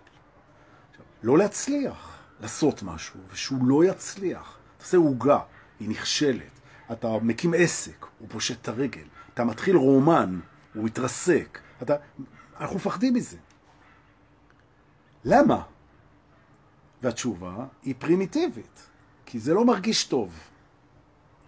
לא 1.24 1.38
להצליח, 1.38 2.18
לעשות 2.40 2.84
משהו, 2.84 3.20
ושהוא 3.30 3.68
לא 3.68 3.86
יצליח. 3.86 4.58
תעשה 4.78 4.98
עוגה, 4.98 5.40
היא 5.80 5.90
נכשלת. 5.90 6.60
אתה 6.92 7.08
מקים 7.22 7.54
עסק, 7.58 8.06
הוא 8.20 8.30
פושט 8.30 8.62
את 8.62 8.68
הרגל. 8.68 9.04
אתה 9.34 9.44
מתחיל 9.44 9.76
רומן, 9.76 10.40
הוא 10.74 10.84
מתרסק. 10.84 11.60
אתה... 11.82 11.96
אנחנו 12.60 12.76
מפחדים 12.76 13.14
מזה. 13.14 13.38
למה? 15.24 15.64
והתשובה 17.02 17.66
היא 17.84 17.96
פרימיטיבית, 18.00 18.90
כי 19.26 19.40
זה 19.40 19.54
לא 19.54 19.66
מרגיש 19.66 20.04
טוב. 20.04 20.40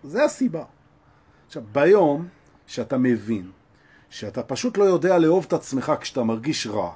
זה 0.03 0.23
הסיבה. 0.23 0.63
עכשיו, 1.47 1.63
ביום 1.71 2.27
שאתה 2.67 2.97
מבין 2.97 3.51
שאתה 4.09 4.43
פשוט 4.43 4.77
לא 4.77 4.83
יודע 4.83 5.17
לאהוב 5.17 5.45
את 5.47 5.53
עצמך 5.53 5.91
כשאתה 6.01 6.23
מרגיש 6.23 6.67
רע, 6.67 6.91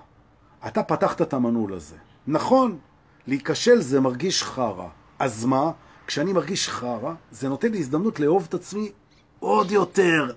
אתה 0.68 0.84
פתחת 0.84 1.22
את 1.22 1.34
המנעול 1.34 1.74
הזה. 1.74 1.96
נכון, 2.28 2.80
להיכשל 3.28 3.82
זה 3.82 4.00
מרגיש 4.00 4.44
חרא. 4.44 4.88
אז 5.20 5.46
מה? 5.46 5.72
כשאני 6.08 6.34
מרגיש 6.34 6.70
חרא, 6.70 7.14
זה 7.32 7.50
נותן 7.50 7.72
לי 7.72 7.80
הזדמנות 7.80 8.20
לאהוב 8.20 8.46
את 8.50 8.54
עצמי 8.54 8.92
עוד 9.40 9.72
יותר. 9.72 10.34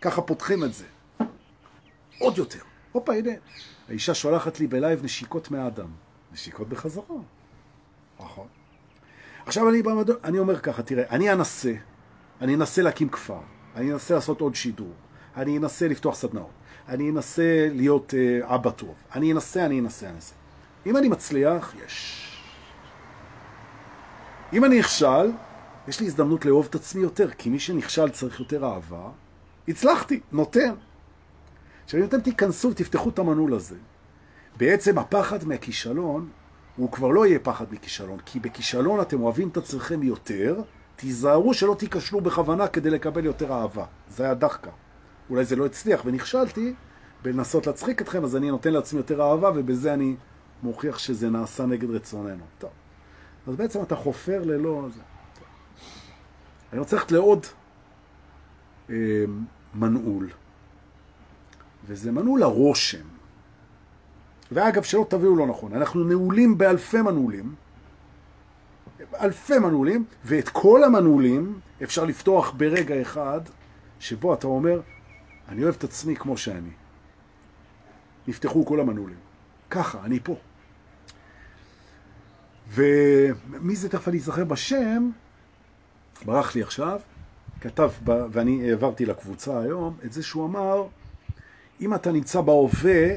ככה 0.00 0.22
פותחים 0.22 0.64
את 0.64 0.74
זה. 0.74 0.84
עוד 2.18 2.38
יותר. 2.38 2.58
הופה, 2.92 3.14
הנה. 3.14 3.30
האישה 3.88 4.14
שולחת 4.14 4.60
לי 4.60 4.66
בלייב 4.66 5.04
נשיקות 5.04 5.50
מהאדם. 5.50 5.88
נשיקות 6.32 6.68
בחזרה. 6.68 7.04
נכון. 8.20 8.46
עכשיו 9.46 9.68
אני, 9.68 9.82
במד... 9.82 10.10
אני 10.10 10.38
אומר 10.38 10.58
ככה, 10.58 10.82
תראה, 10.82 11.04
אני 11.10 11.32
אנסה, 11.32 11.72
אני 12.40 12.54
אנסה 12.54 12.82
להקים 12.82 13.08
כפר, 13.08 13.40
אני 13.76 13.92
אנסה 13.92 14.14
לעשות 14.14 14.40
עוד 14.40 14.54
שידור, 14.54 14.92
אני 15.36 15.58
אנסה 15.58 15.88
לפתוח 15.88 16.14
סדנאות, 16.14 16.50
אני 16.88 17.10
אנסה 17.10 17.68
להיות 17.72 18.14
uh, 18.14 18.54
אבא 18.54 18.70
טוב, 18.70 18.94
אני 19.14 19.32
אנסה, 19.32 19.66
אני 19.66 19.80
אנסה, 19.80 20.06
אני 20.06 20.14
אנסה. 20.14 20.34
אם 20.86 20.96
אני 20.96 21.08
מצליח, 21.08 21.74
יש. 21.86 22.22
אם 24.52 24.64
אני 24.64 24.78
נכשל, 24.78 25.30
יש 25.88 26.00
לי 26.00 26.06
הזדמנות 26.06 26.44
לאהוב 26.44 26.66
את 26.70 26.74
עצמי 26.74 27.02
יותר, 27.02 27.30
כי 27.30 27.50
מי 27.50 27.58
שנכשל 27.58 28.08
צריך 28.08 28.40
יותר 28.40 28.64
אהבה. 28.64 29.08
הצלחתי, 29.68 30.20
נותן. 30.32 30.74
עכשיו, 31.84 32.00
אם 32.00 32.04
אתם 32.04 32.20
תיכנסו 32.20 32.70
ותפתחו 32.70 33.08
את 33.08 33.18
המנעול 33.18 33.54
הזה, 33.54 33.76
בעצם 34.56 34.98
הפחד 34.98 35.44
מהכישלון 35.44 36.28
הוא 36.76 36.92
כבר 36.92 37.08
לא 37.08 37.26
יהיה 37.26 37.38
פחד 37.38 37.64
מכישלון, 37.70 38.18
כי 38.24 38.40
בכישלון 38.40 39.00
אתם 39.00 39.22
אוהבים 39.22 39.48
את 39.48 39.56
עצמכם 39.56 40.02
יותר, 40.02 40.62
תיזהרו 40.96 41.54
שלא 41.54 41.74
תיכשלו 41.78 42.20
בכוונה 42.20 42.68
כדי 42.68 42.90
לקבל 42.90 43.24
יותר 43.24 43.52
אהבה. 43.52 43.84
זה 44.08 44.24
היה 44.24 44.34
דחקה. 44.34 44.70
אולי 45.30 45.44
זה 45.44 45.56
לא 45.56 45.66
הצליח 45.66 46.02
ונכשלתי 46.04 46.74
בלנסות 47.22 47.66
להצחיק 47.66 48.02
אתכם, 48.02 48.24
אז 48.24 48.36
אני 48.36 48.50
נותן 48.50 48.72
לעצמי 48.72 48.98
יותר 48.98 49.22
אהבה, 49.22 49.50
ובזה 49.54 49.94
אני 49.94 50.16
מוכיח 50.62 50.98
שזה 50.98 51.30
נעשה 51.30 51.66
נגד 51.66 51.90
רצוננו. 51.90 52.44
טוב. 52.58 52.70
אז 53.46 53.56
בעצם 53.56 53.82
אתה 53.82 53.96
חופר 53.96 54.42
ללא... 54.44 54.86
אני 56.72 56.80
רוצה 56.80 56.96
ללכת 56.96 57.12
לעוד 57.12 57.46
אה, 58.90 58.94
מנעול, 59.74 60.30
וזה 61.86 62.12
מנעול 62.12 62.42
הרושם. 62.42 63.06
ואגב, 64.52 64.82
שלא 64.82 65.06
תביאו 65.08 65.36
לא 65.36 65.46
נכון, 65.46 65.74
אנחנו 65.74 66.04
נעולים 66.04 66.58
באלפי 66.58 67.02
מנעולים, 67.02 67.54
אלפי 69.20 69.58
מנעולים, 69.58 70.04
ואת 70.24 70.48
כל 70.48 70.84
המנעולים 70.84 71.60
אפשר 71.82 72.04
לפתוח 72.04 72.54
ברגע 72.56 73.02
אחד, 73.02 73.40
שבו 74.00 74.34
אתה 74.34 74.46
אומר, 74.46 74.80
אני 75.48 75.62
אוהב 75.62 75.74
את 75.78 75.84
עצמי 75.84 76.16
כמו 76.16 76.36
שאני. 76.36 76.70
נפתחו 78.28 78.66
כל 78.66 78.80
המנעולים. 78.80 79.16
ככה, 79.70 80.04
אני 80.04 80.20
פה. 80.20 80.36
ומי 82.68 83.76
זה 83.76 83.88
תכף 83.88 84.08
אני 84.08 84.18
אזכר 84.18 84.44
בשם, 84.44 85.10
ברח 86.24 86.54
לי 86.54 86.62
עכשיו, 86.62 87.00
כתב, 87.60 87.90
ואני 88.04 88.70
העברתי 88.70 89.06
לקבוצה 89.06 89.60
היום, 89.60 89.96
את 90.04 90.12
זה 90.12 90.22
שהוא 90.22 90.46
אמר, 90.46 90.86
אם 91.80 91.94
אתה 91.94 92.12
נמצא 92.12 92.40
בהווה, 92.40 93.08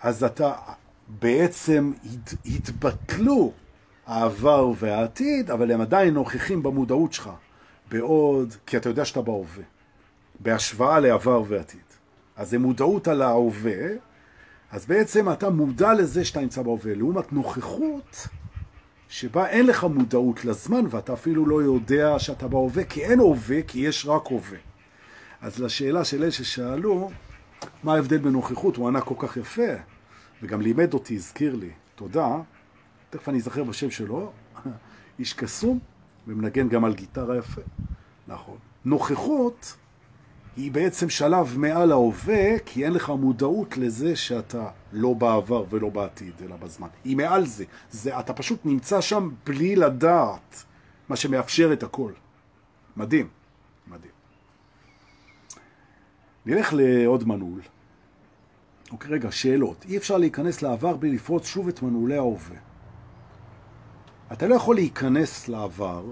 אז 0.00 0.24
אתה 0.24 0.52
בעצם 1.08 1.92
הת, 2.04 2.34
התבטלו 2.46 3.52
העבר 4.06 4.70
והעתיד, 4.78 5.50
אבל 5.50 5.72
הם 5.72 5.80
עדיין 5.80 6.14
נוכחים 6.14 6.62
במודעות 6.62 7.12
שלך, 7.12 7.30
בעוד, 7.90 8.54
כי 8.66 8.76
אתה 8.76 8.88
יודע 8.88 9.04
שאתה 9.04 9.22
בהווה, 9.22 9.64
בהשוואה 10.40 11.00
לעבר 11.00 11.42
ועתיד. 11.48 11.80
אז 12.36 12.50
זה 12.50 12.58
מודעות 12.58 13.08
על 13.08 13.22
ההווה, 13.22 13.86
אז 14.70 14.86
בעצם 14.86 15.32
אתה 15.32 15.50
מודע 15.50 15.94
לזה 15.94 16.24
שאתה 16.24 16.40
נמצא 16.40 16.62
בהווה, 16.62 16.94
לעומת 16.94 17.32
נוכחות 17.32 18.28
שבה 19.08 19.48
אין 19.48 19.66
לך 19.66 19.84
מודעות 19.84 20.44
לזמן 20.44 20.84
ואתה 20.90 21.12
אפילו 21.12 21.46
לא 21.46 21.62
יודע 21.62 22.18
שאתה 22.18 22.48
בהווה, 22.48 22.84
כי 22.84 23.04
אין 23.04 23.18
הווה, 23.18 23.62
כי 23.62 23.78
יש 23.78 24.06
רק 24.06 24.26
הווה. 24.26 24.58
אז 25.40 25.58
לשאלה 25.58 26.04
של 26.04 26.22
אלה 26.22 26.30
ששאלו, 26.30 27.10
מה 27.82 27.94
ההבדל 27.94 28.18
בנוכחות? 28.18 28.76
הוא 28.76 28.88
ענה 28.88 29.00
כל 29.00 29.14
כך 29.18 29.36
יפה, 29.36 29.72
וגם 30.42 30.60
לימד 30.60 30.94
אותי, 30.94 31.14
הזכיר 31.14 31.54
לי, 31.54 31.70
תודה, 31.94 32.36
תכף 33.10 33.28
אני 33.28 33.38
אזכר 33.38 33.64
בשם 33.64 33.90
שלו, 33.90 34.32
איש 35.18 35.32
קסום, 35.32 35.78
ומנגן 36.26 36.68
גם 36.68 36.84
על 36.84 36.94
גיטרה 36.94 37.38
יפה. 37.38 37.60
נכון. 38.28 38.58
נוכחות 38.84 39.76
היא 40.56 40.72
בעצם 40.72 41.08
שלב 41.08 41.58
מעל 41.58 41.92
ההווה, 41.92 42.58
כי 42.58 42.84
אין 42.84 42.92
לך 42.92 43.10
מודעות 43.10 43.76
לזה 43.76 44.16
שאתה 44.16 44.68
לא 44.92 45.12
בעבר 45.14 45.64
ולא 45.70 45.88
בעתיד, 45.88 46.32
אלא 46.42 46.56
בזמן. 46.56 46.88
היא 47.04 47.16
מעל 47.16 47.46
זה. 47.46 47.64
זה 47.90 48.20
אתה 48.20 48.32
פשוט 48.32 48.60
נמצא 48.64 49.00
שם 49.00 49.30
בלי 49.46 49.76
לדעת, 49.76 50.64
מה 51.08 51.16
שמאפשר 51.16 51.72
את 51.72 51.82
הכל. 51.82 52.12
מדהים, 52.96 53.28
מדהים. 53.86 54.12
נלך 56.46 56.72
לעוד 56.72 57.28
מנעול. 57.28 57.60
אוקיי, 58.90 59.10
רגע, 59.10 59.32
שאלות. 59.32 59.84
אי 59.88 59.96
אפשר 59.96 60.18
להיכנס 60.18 60.62
לעבר 60.62 60.96
בלי 60.96 61.14
לפרוץ 61.14 61.46
שוב 61.46 61.68
את 61.68 61.82
מנעולי 61.82 62.16
ההווה. 62.16 62.56
אתה 64.32 64.46
לא 64.46 64.54
יכול 64.54 64.74
להיכנס 64.74 65.48
לעבר 65.48 66.04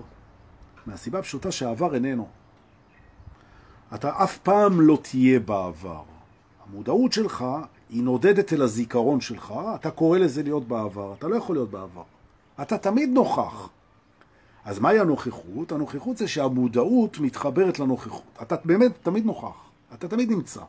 מהסיבה 0.86 1.18
הפשוטה 1.18 1.52
שהעבר 1.52 1.94
איננו. 1.94 2.28
אתה 3.94 4.24
אף 4.24 4.38
פעם 4.38 4.80
לא 4.80 4.98
תהיה 5.02 5.40
בעבר. 5.40 6.02
המודעות 6.66 7.12
שלך 7.12 7.44
היא 7.90 8.02
נודדת 8.02 8.52
אל 8.52 8.62
הזיכרון 8.62 9.20
שלך, 9.20 9.54
אתה 9.74 9.90
קורא 9.90 10.18
לזה 10.18 10.42
להיות 10.42 10.68
בעבר, 10.68 11.14
אתה 11.18 11.28
לא 11.28 11.36
יכול 11.36 11.56
להיות 11.56 11.70
בעבר. 11.70 12.02
אתה 12.62 12.78
תמיד 12.78 13.08
נוכח. 13.08 13.68
אז 14.64 14.78
מהי 14.78 15.00
הנוכחות? 15.00 15.72
הנוכחות 15.72 16.16
זה 16.16 16.28
שהמודעות 16.28 17.18
מתחברת 17.18 17.78
לנוכחות. 17.78 18.38
אתה 18.42 18.56
באמת 18.64 18.92
תמיד 19.02 19.26
נוכח, 19.26 19.56
אתה 19.94 20.08
תמיד 20.08 20.30
נמצא. 20.30 20.60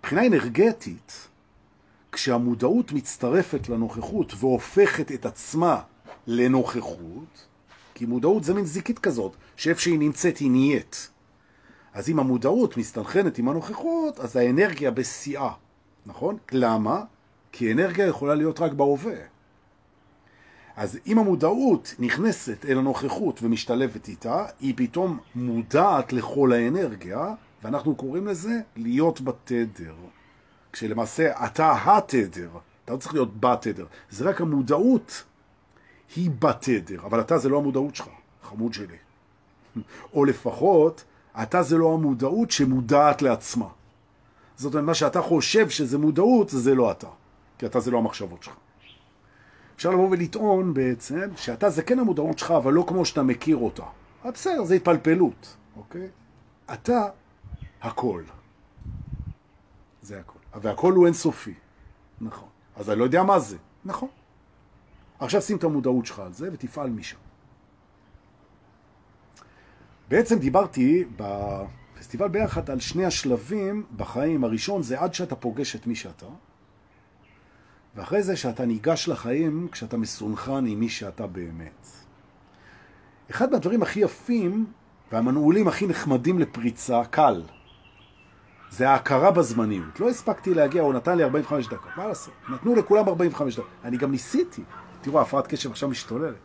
מבחינה 0.00 0.26
אנרגטית, 0.26 1.28
כשהמודעות 2.18 2.92
מצטרפת 2.92 3.68
לנוכחות 3.68 4.32
והופכת 4.38 5.12
את 5.12 5.26
עצמה 5.26 5.80
לנוכחות, 6.26 7.46
כי 7.94 8.06
מודעות 8.06 8.44
זה 8.44 8.54
מין 8.54 8.64
זיקית 8.64 8.98
כזאת, 8.98 9.36
שאיפה 9.56 9.80
שהיא 9.80 9.98
נמצאת 9.98 10.38
היא 10.38 10.50
נהיית. 10.50 11.10
אז 11.94 12.08
אם 12.08 12.18
המודעות 12.18 12.76
מסתנכנת 12.76 13.38
עם 13.38 13.48
הנוכחות, 13.48 14.20
אז 14.20 14.36
האנרגיה 14.36 14.90
בשיאה, 14.90 15.50
נכון? 16.06 16.36
למה? 16.52 17.02
כי 17.52 17.72
אנרגיה 17.72 18.06
יכולה 18.06 18.34
להיות 18.34 18.60
רק 18.60 18.72
בהווה. 18.72 19.18
אז 20.76 20.98
אם 21.06 21.18
המודעות 21.18 21.94
נכנסת 21.98 22.64
אל 22.68 22.78
הנוכחות 22.78 23.42
ומשתלבת 23.42 24.08
איתה, 24.08 24.46
היא 24.60 24.74
פתאום 24.76 25.18
מודעת 25.34 26.12
לכל 26.12 26.52
האנרגיה, 26.52 27.34
ואנחנו 27.62 27.94
קוראים 27.94 28.26
לזה 28.26 28.60
להיות 28.76 29.20
בתדר. 29.20 29.94
כשלמעשה 30.72 31.46
אתה 31.46 31.72
התדר, 31.84 32.50
אתה 32.84 32.92
לא 32.92 32.98
צריך 32.98 33.14
להיות 33.14 33.40
בתדר, 33.40 33.86
זה 34.10 34.28
רק 34.28 34.40
המודעות 34.40 35.24
היא 36.16 36.30
בתדר, 36.38 37.06
אבל 37.06 37.20
אתה 37.20 37.38
זה 37.38 37.48
לא 37.48 37.58
המודעות 37.58 37.94
שלך, 37.94 38.08
חמוד 38.42 38.74
שלי. 38.74 38.96
או 40.14 40.24
לפחות 40.24 41.04
אתה 41.42 41.62
זה 41.62 41.78
לא 41.78 41.94
המודעות 41.94 42.50
שמודעת 42.50 43.22
לעצמה. 43.22 43.68
זאת 44.56 44.74
אומרת, 44.74 44.86
מה 44.86 44.94
שאתה 44.94 45.22
חושב 45.22 45.68
שזה 45.68 45.98
מודעות, 45.98 46.48
זה 46.48 46.74
לא 46.74 46.90
אתה. 46.90 47.08
כי 47.58 47.66
אתה 47.66 47.80
זה 47.80 47.90
לא 47.90 47.98
המחשבות 47.98 48.42
שלך. 48.42 48.54
אפשר 49.76 49.90
לבוא 49.90 50.08
ולטעון 50.10 50.74
בעצם 50.74 51.30
שאתה 51.36 51.70
זה 51.70 51.82
כן 51.82 51.98
המודעות 51.98 52.38
שלך, 52.38 52.50
אבל 52.50 52.72
לא 52.72 52.84
כמו 52.88 53.04
שאתה 53.04 53.22
מכיר 53.22 53.56
אותה. 53.56 53.82
אבל 54.22 54.30
בסדר, 54.30 54.64
זה 54.64 54.74
התפלפלות, 54.74 55.56
אוקיי? 55.76 56.08
אתה 56.72 57.06
הכל. 57.82 58.22
זה 60.02 60.20
הכל. 60.20 60.37
והכל 60.62 60.92
הוא 60.92 61.06
אינסופי. 61.06 61.54
נכון. 62.20 62.48
אז 62.76 62.90
אני 62.90 62.98
לא 62.98 63.04
יודע 63.04 63.22
מה 63.22 63.38
זה. 63.38 63.56
נכון. 63.84 64.08
עכשיו 65.18 65.42
שים 65.42 65.56
את 65.56 65.64
המודעות 65.64 66.06
שלך 66.06 66.18
על 66.18 66.32
זה 66.32 66.48
ותפעל 66.52 66.90
משם. 66.90 67.16
בעצם 70.08 70.38
דיברתי 70.38 71.04
בפסטיבל 71.16 72.28
ביחד 72.28 72.70
על 72.70 72.80
שני 72.80 73.04
השלבים 73.04 73.86
בחיים. 73.96 74.44
הראשון 74.44 74.82
זה 74.82 75.00
עד 75.00 75.14
שאתה 75.14 75.36
פוגש 75.36 75.76
את 75.76 75.86
מי 75.86 75.94
שאתה, 75.94 76.26
ואחרי 77.94 78.22
זה 78.22 78.36
שאתה 78.36 78.66
ניגש 78.66 79.08
לחיים 79.08 79.68
כשאתה 79.72 79.96
מסונכן 79.96 80.66
עם 80.66 80.80
מי 80.80 80.88
שאתה 80.88 81.26
באמת. 81.26 81.86
אחד 83.30 83.50
מהדברים 83.50 83.82
הכי 83.82 84.00
יפים 84.00 84.66
והמנעולים 85.12 85.68
הכי 85.68 85.86
נחמדים 85.86 86.38
לפריצה, 86.38 87.04
קל, 87.04 87.42
זה 88.70 88.90
ההכרה 88.90 89.30
בזמניות. 89.30 90.00
לא 90.00 90.08
הספקתי 90.08 90.54
להגיע, 90.54 90.82
הוא 90.82 90.94
נתן 90.94 91.16
לי 91.16 91.24
45 91.24 91.66
דקות, 91.66 91.90
מה 91.96 92.06
לעשות? 92.06 92.34
נתנו 92.48 92.74
לכולם 92.74 93.08
45 93.08 93.56
דקות. 93.56 93.70
אני 93.84 93.96
גם 93.96 94.10
ניסיתי. 94.10 94.62
תראו, 95.00 95.20
הפרעת 95.20 95.46
קשב 95.46 95.70
עכשיו 95.70 95.88
משתוללת. 95.88 96.36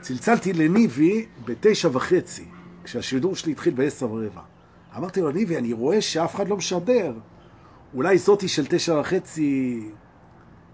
צלצלתי 0.00 0.52
לניבי 0.52 1.26
בתשע 1.44 1.88
וחצי, 1.92 2.44
כשהשידור 2.84 3.36
שלי 3.36 3.52
התחיל 3.52 3.74
בעשר 3.74 4.12
ורבע. 4.12 4.40
אמרתי 4.96 5.20
לו, 5.20 5.30
ניבי, 5.30 5.58
אני 5.58 5.72
רואה 5.72 6.00
שאף 6.00 6.34
אחד 6.34 6.48
לא 6.48 6.56
משדר. 6.56 7.14
אולי 7.94 8.18
זאתי 8.18 8.48
של 8.48 8.66
תשע 8.66 9.00
וחצי, 9.00 9.80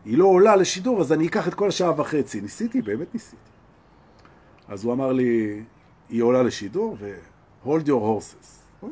היא 0.05 0.19
לא 0.19 0.25
עולה 0.25 0.57
לשידור, 0.57 1.01
אז 1.01 1.13
אני 1.13 1.27
אקח 1.27 1.49
את 1.49 1.55
כל 1.55 1.69
השעה 1.69 2.01
וחצי. 2.01 2.41
ניסיתי, 2.41 2.83
באמת 2.83 3.15
ניסיתי. 3.15 3.37
אז 4.69 4.85
הוא 4.85 4.93
אמר 4.93 5.13
לי, 5.13 5.63
היא 6.09 6.23
עולה 6.23 6.43
לשידור, 6.43 6.97
ו-hold 7.01 7.87
your 7.87 7.89
horses. 7.89 8.85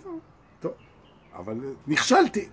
אבל 1.39 1.75
נכשלתי. 1.87 2.49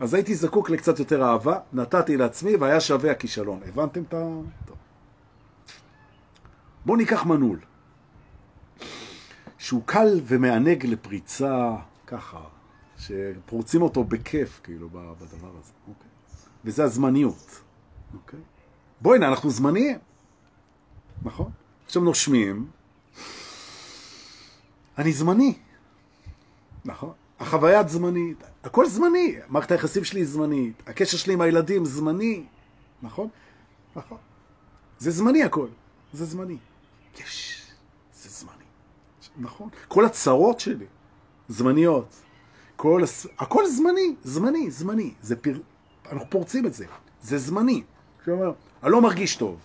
אז 0.00 0.14
הייתי 0.14 0.34
זקוק 0.34 0.70
לקצת 0.70 0.98
יותר 0.98 1.24
אהבה, 1.24 1.58
נתתי 1.72 2.16
לעצמי, 2.16 2.56
והיה 2.56 2.80
שווה 2.80 3.10
הכישלון. 3.10 3.60
הבנתם 3.66 4.02
את 4.02 4.14
ה... 4.14 4.26
בואו 6.84 6.96
ניקח 6.96 7.24
מנעול, 7.26 7.60
שהוא 9.58 9.82
קל 9.86 10.20
ומענג 10.24 10.86
לפריצה, 10.86 11.76
ככה, 12.06 12.40
שפורצים 12.98 13.82
אותו 13.82 14.04
בכיף, 14.04 14.60
כאילו, 14.64 14.88
בדבר 14.92 15.50
הזה, 15.58 15.72
אוקיי? 15.88 16.10
וזה 16.64 16.84
הזמניות, 16.84 17.60
אוקיי? 18.14 18.40
בואי 19.00 19.18
הנה, 19.18 19.28
אנחנו 19.28 19.50
זמניים, 19.50 19.98
נכון? 21.22 21.50
עכשיו 21.86 22.02
נושמים, 22.02 22.70
אני 24.98 25.12
זמני, 25.12 25.58
נכון? 26.84 27.12
החוויית 27.40 27.88
זמנית, 27.88 28.44
הכל 28.64 28.88
זמני, 28.88 29.36
מערכת 29.48 29.70
היחסים 29.70 30.04
שלי 30.04 30.24
זמנית, 30.24 30.82
הקשר 30.86 31.16
שלי 31.16 31.32
עם 31.32 31.40
הילדים 31.40 31.84
זמני, 31.84 32.44
נכון? 33.02 33.28
נכון. 33.96 34.18
זה 34.98 35.10
זמני 35.10 35.42
הכל, 35.42 35.68
זה 36.12 36.24
זמני. 36.24 36.56
יש, 37.18 37.62
זה 38.14 38.28
זמני. 38.28 38.64
נכון. 39.36 39.68
כל 39.88 40.04
הצרות 40.04 40.60
שלי 40.60 40.86
זמניות. 41.48 42.14
כל, 42.76 43.02
הכל 43.38 43.66
זמני, 43.66 44.14
זמני, 44.24 44.70
זמני. 44.70 45.14
זה 45.22 45.36
פר... 45.36 45.58
אנחנו 46.12 46.30
פורצים 46.30 46.66
את 46.66 46.74
זה. 46.74 46.86
זה 47.22 47.38
זמני. 47.38 47.82
כלומר, 48.24 48.52
אני 48.82 48.92
לא 48.92 49.02
מרגיש 49.02 49.36
טוב. 49.36 49.60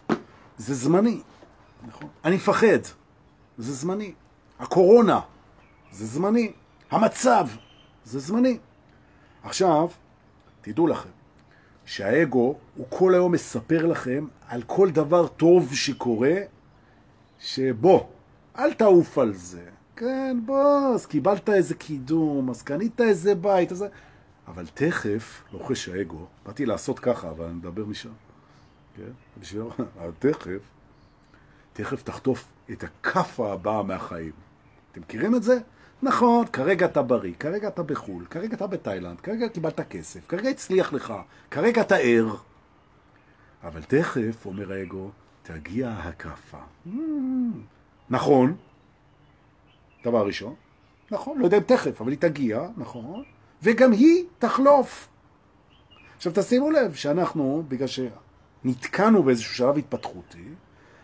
זה 0.58 0.76
זמני. 0.76 1.22
נכון. 1.88 2.08
אני 2.26 2.36
מפחד. 2.36 2.80
זה 3.58 3.74
זמני. 3.74 4.14
הקורונה. 4.60 5.20
זה 5.92 6.06
זמני. 6.06 6.52
המצב. 6.92 7.48
זה 8.06 8.20
זמני. 8.20 8.58
עכשיו, 9.44 9.89
תדעו 10.62 10.88
לכם, 10.88 11.10
שהאגו 11.86 12.56
הוא 12.76 12.86
כל 12.89 13.13
היום 13.13 13.32
מספר 13.32 13.86
לכם 13.86 14.28
על 14.48 14.63
כל 14.63 14.89
דבר 14.91 15.28
טוב 15.28 15.74
שקורה 15.74 16.36
שבוא, 17.39 18.04
אל 18.58 18.74
תעוף 18.74 19.18
על 19.18 19.34
זה. 19.34 19.65
כן, 19.96 20.38
בוא, 20.46 20.94
אז 20.96 21.06
קיבלת 21.06 21.50
איזה 21.50 21.76
קידום, 21.76 22.50
אז 22.50 22.62
קנית 22.62 23.02
איזה 23.02 23.36
בית, 23.36 23.72
אז... 23.72 23.86
אבל 24.48 24.65
תכף, 24.74 25.44
לוחש 25.54 25.89
האגו, 25.89 26.26
באתי 26.46 26.65
לעשות 26.65 27.00
ככה, 27.00 27.30
אבל 27.30 27.46
אני 27.46 27.54
מדבר 27.54 27.86
משם, 27.86 28.10
כן? 28.98 29.12
בשביל... 29.39 29.63
תכף, 30.20 30.62
תכף 31.74 32.04
תחטוף 32.04 32.46
את 32.72 32.84
הכאפה 32.84 33.54
הבאה 33.54 33.84
מהחיים. 33.84 34.32
אתם 34.91 35.02
מכירים 35.02 35.36
את 35.36 35.44
זה? 35.44 35.58
נכון, 36.06 36.46
כרגע 36.46 36.86
אתה 36.86 37.02
בריא, 37.02 37.34
כרגע 37.39 37.68
אתה 37.68 37.84
בחו"ל, 37.84 38.26
כרגע 38.26 38.56
אתה 38.56 38.68
בתאילנד, 38.68 39.22
כרגע 39.22 39.50
קיבלת 39.50 39.80
כסף, 39.80 40.28
כרגע 40.28 40.50
הצליח 40.50 40.94
לך, 40.94 41.13
כרגע 41.52 41.82
אתה 41.82 41.96
ער. 41.96 42.36
אבל 43.63 43.84
תכף, 43.84 44.46
אומר 44.46 44.72
האגו, 44.72 45.10
תגיע 45.44 45.89
הקפה. 45.89 46.58
נכון, 48.10 48.56
דבר 50.04 50.26
ראשון, 50.26 50.54
נכון, 51.12 51.39
לא 51.39 51.46
יודע 51.46 51.58
אם 51.58 51.63
תכף, 51.63 52.02
אבל 52.02 52.12
היא 52.12 52.20
תגיע, 52.20 52.68
נכון, 52.78 53.24
וגם 53.63 53.91
היא 53.91 54.26
תחלוף. 54.39 55.08
עכשיו 56.18 56.32
תשימו 56.36 56.72
לב 56.72 56.94
שאנחנו, 56.94 57.63
בגלל 57.68 57.88
שנתקענו 57.88 59.24
באיזשהו 59.24 59.56
שלב 59.56 59.78
התפתחותי, 59.78 60.50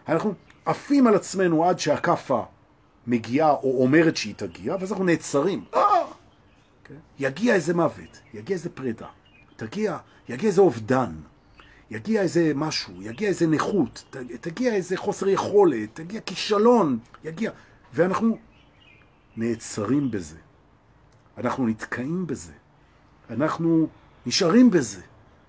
אנחנו 0.10 0.34
עפים 0.66 1.08
על 1.08 1.16
עצמנו 1.16 1.66
עד 1.66 1.80
שהקפה 1.80 2.44
מגיעה 3.08 3.52
או 3.52 3.84
אומרת 3.84 4.18
שהיא 4.18 4.36
תגיע, 4.38 4.76
ואז 4.80 4.92
אנחנו 4.92 5.06
נעצרים. 5.06 5.64
אה! 5.74 5.82
כן? 6.84 6.96
יגיע 7.20 7.56
איזה 7.56 7.74
מוות, 7.74 8.22
יגיע 8.34 8.56
איזה 8.56 8.70
פרידה, 8.70 9.08
תגיע, 9.56 9.98
יגיע 10.30 10.50
איזה 10.50 10.62
אובדן. 10.62 11.12
יגיע 11.92 12.22
איזה 12.22 12.52
משהו, 12.56 12.94
יגיע 13.02 13.30
איזה 13.30 13.48
נכות, 13.48 14.16
תגיע 14.42 14.74
איזה 14.74 14.98
חוסר 14.98 15.30
יכולת, 15.30 15.90
תגיע 15.94 16.22
כישלון, 16.22 17.00
יגיע... 17.24 17.52
ואנחנו 17.94 18.38
נעצרים 19.38 20.12
בזה. 20.12 20.38
אנחנו 21.38 21.68
נתקעים 21.68 22.28
בזה. 22.28 22.52
אנחנו 23.30 23.88
נשארים 24.26 24.72
בזה. 24.72 25.02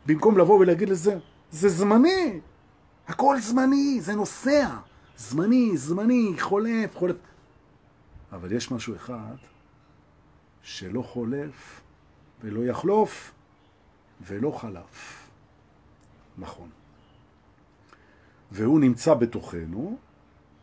במקום 0.06 0.38
לבוא 0.38 0.58
ולהגיד 0.58 0.88
לזה, 0.88 1.18
זה 1.50 1.68
זמני. 1.68 2.40
הכל 3.08 3.40
זמני, 3.40 3.98
זה 4.00 4.14
נוסע. 4.14 4.68
זמני, 5.16 5.76
זמני, 5.76 6.32
חולף, 6.38 6.96
חולף. 6.96 7.16
אבל 8.32 8.52
יש 8.52 8.70
משהו 8.70 8.96
אחד 8.96 9.36
שלא 10.62 11.02
חולף 11.02 11.80
ולא 12.40 12.64
יחלוף 12.64 13.32
ולא 14.26 14.50
חלף. 14.50 15.28
נכון. 16.38 16.68
והוא 18.52 18.80
נמצא 18.80 19.14
בתוכנו, 19.14 19.96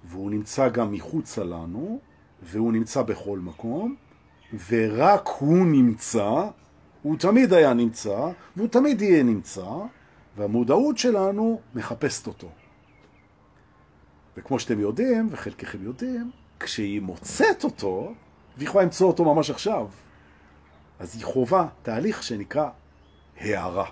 והוא 0.06 0.32
נמצא 0.32 0.70
גם 0.70 0.92
מחוצה 0.92 1.44
לנו, 1.44 2.00
והוא 2.44 2.74
נמצא 2.74 3.02
בכל 3.02 3.40
מקום, 3.40 3.96
ורק 4.70 5.28
הוא 5.40 5.66
נמצא, 5.66 6.48
הוא 7.02 7.18
תמיד 7.18 7.54
היה 7.54 7.74
נמצא, 7.74 8.32
והוא 8.56 8.68
תמיד 8.68 9.02
יהיה 9.02 9.24
נמצא, 9.24 9.68
והמודעות 10.38 10.98
שלנו 10.98 11.62
מחפשת 11.76 12.28
אותו. 12.28 12.50
וכמו 14.38 14.60
שאתם 14.60 14.80
יודעים, 14.80 15.28
וחלקכם 15.32 15.84
יודעים, 15.84 16.32
כשהיא 16.60 17.02
מוצאת 17.02 17.64
אותו, 17.64 18.14
והיא 18.58 18.70
יכולה 18.70 18.84
למצוא 18.84 19.08
אותו 19.08 19.36
ממש 19.36 19.50
עכשיו, 19.50 19.88
אז 21.00 21.16
היא 21.16 21.24
חובה 21.26 21.68
תהליך 21.82 22.24
שנקרא 22.24 22.70
הערה. 23.40 23.86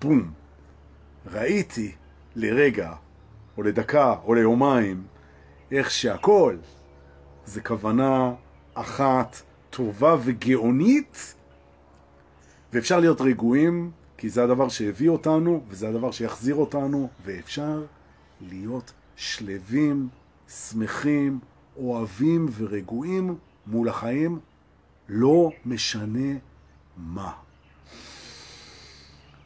בום. 0.00 0.32
ראיתי 1.26 1.92
לרגע, 2.36 2.92
או 3.56 3.62
לדקה, 3.62 4.14
או 4.24 4.34
ליומיים, 4.34 5.04
איך 5.70 5.90
שהכל 5.90 6.56
זה 7.46 7.60
כוונה 7.60 8.32
אחת 8.74 9.42
טובה 9.70 10.16
וגאונית, 10.24 11.34
ואפשר 12.72 13.00
להיות 13.00 13.20
רגועים, 13.20 13.90
כי 14.16 14.28
זה 14.28 14.44
הדבר 14.44 14.68
שהביא 14.68 15.08
אותנו, 15.08 15.64
וזה 15.68 15.88
הדבר 15.88 16.10
שיחזיר 16.10 16.54
אותנו, 16.54 17.08
ואפשר 17.24 17.82
להיות 18.40 18.92
שלווים, 19.16 20.08
שמחים, 20.48 21.38
אוהבים 21.76 22.46
ורגועים 22.56 23.36
מול 23.66 23.88
החיים, 23.88 24.38
לא 25.08 25.50
משנה 25.66 26.32
מה. 26.96 27.32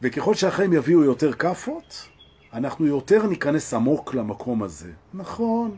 וככל 0.01 0.35
שהחיים 0.35 0.73
יביאו 0.73 1.03
יותר 1.03 1.33
כפות, 1.33 2.07
אנחנו 2.53 2.85
יותר 2.85 3.27
ניכנס 3.27 3.73
עמוק 3.73 4.13
למקום 4.13 4.63
הזה. 4.63 4.91
נכון, 5.13 5.77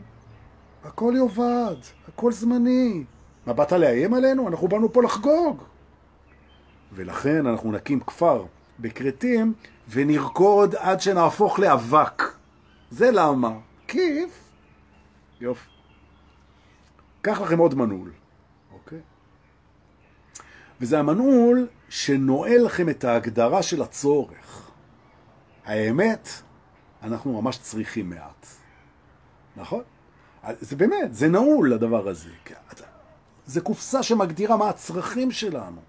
הכל 0.84 1.14
יובד, 1.16 1.76
הכל 2.08 2.32
זמני, 2.32 3.04
מה, 3.46 3.52
באת 3.52 3.72
לאיים 3.72 4.14
עלינו? 4.14 4.48
אנחנו 4.48 4.68
באנו 4.68 4.92
פה 4.92 5.02
לחגוג. 5.02 5.62
ולכן 6.92 7.46
אנחנו 7.46 7.72
נקים 7.72 8.00
כפר 8.00 8.44
בכרתים 8.78 9.54
ונרקוד 9.88 10.74
עד 10.74 11.00
שנהפוך 11.00 11.58
לאבק. 11.58 12.22
זה 12.90 13.10
למה? 13.10 13.50
כיף. 13.88 14.50
יופי. 15.40 15.71
קח 17.22 17.40
לכם 17.40 17.58
עוד 17.58 17.74
מנעול, 17.74 18.12
אוקיי? 18.72 19.00
וזה 20.80 20.98
המנעול 20.98 21.68
שנועל 21.88 22.62
לכם 22.64 22.88
את 22.88 23.04
ההגדרה 23.04 23.62
של 23.62 23.82
הצורך. 23.82 24.70
האמת, 25.64 26.28
אנחנו 27.02 27.42
ממש 27.42 27.58
צריכים 27.58 28.10
מעט. 28.10 28.46
נכון? 29.56 29.82
זה 30.60 30.76
באמת, 30.76 31.14
זה 31.14 31.28
נעול 31.28 31.72
הדבר 31.72 32.08
הזה. 32.08 32.30
זה 33.46 33.60
קופסה 33.60 34.02
שמגדירה 34.02 34.56
מה 34.56 34.68
הצרכים 34.68 35.30
שלנו. 35.30 35.80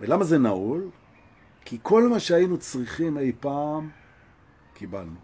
ולמה 0.00 0.24
זה 0.24 0.38
נעול? 0.38 0.90
כי 1.64 1.78
כל 1.82 2.08
מה 2.08 2.20
שהיינו 2.20 2.58
צריכים 2.58 3.18
אי 3.18 3.32
פעם, 3.40 3.90
קיבלנו. 4.74 5.16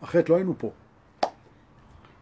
אחרת 0.00 0.28
לא 0.28 0.34
היינו 0.34 0.54
פה. 0.58 0.70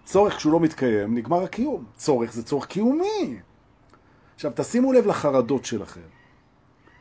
צורך 0.09 0.37
כשהוא 0.37 0.53
לא 0.53 0.61
מתקיים, 0.61 1.15
נגמר 1.15 1.43
הקיום. 1.43 1.85
צורך 1.97 2.33
זה 2.33 2.43
צורך 2.43 2.67
קיומי. 2.67 3.41
עכשיו, 4.35 4.53
תשימו 4.55 4.93
לב 4.93 5.07
לחרדות 5.07 5.65
שלכם, 5.65 6.09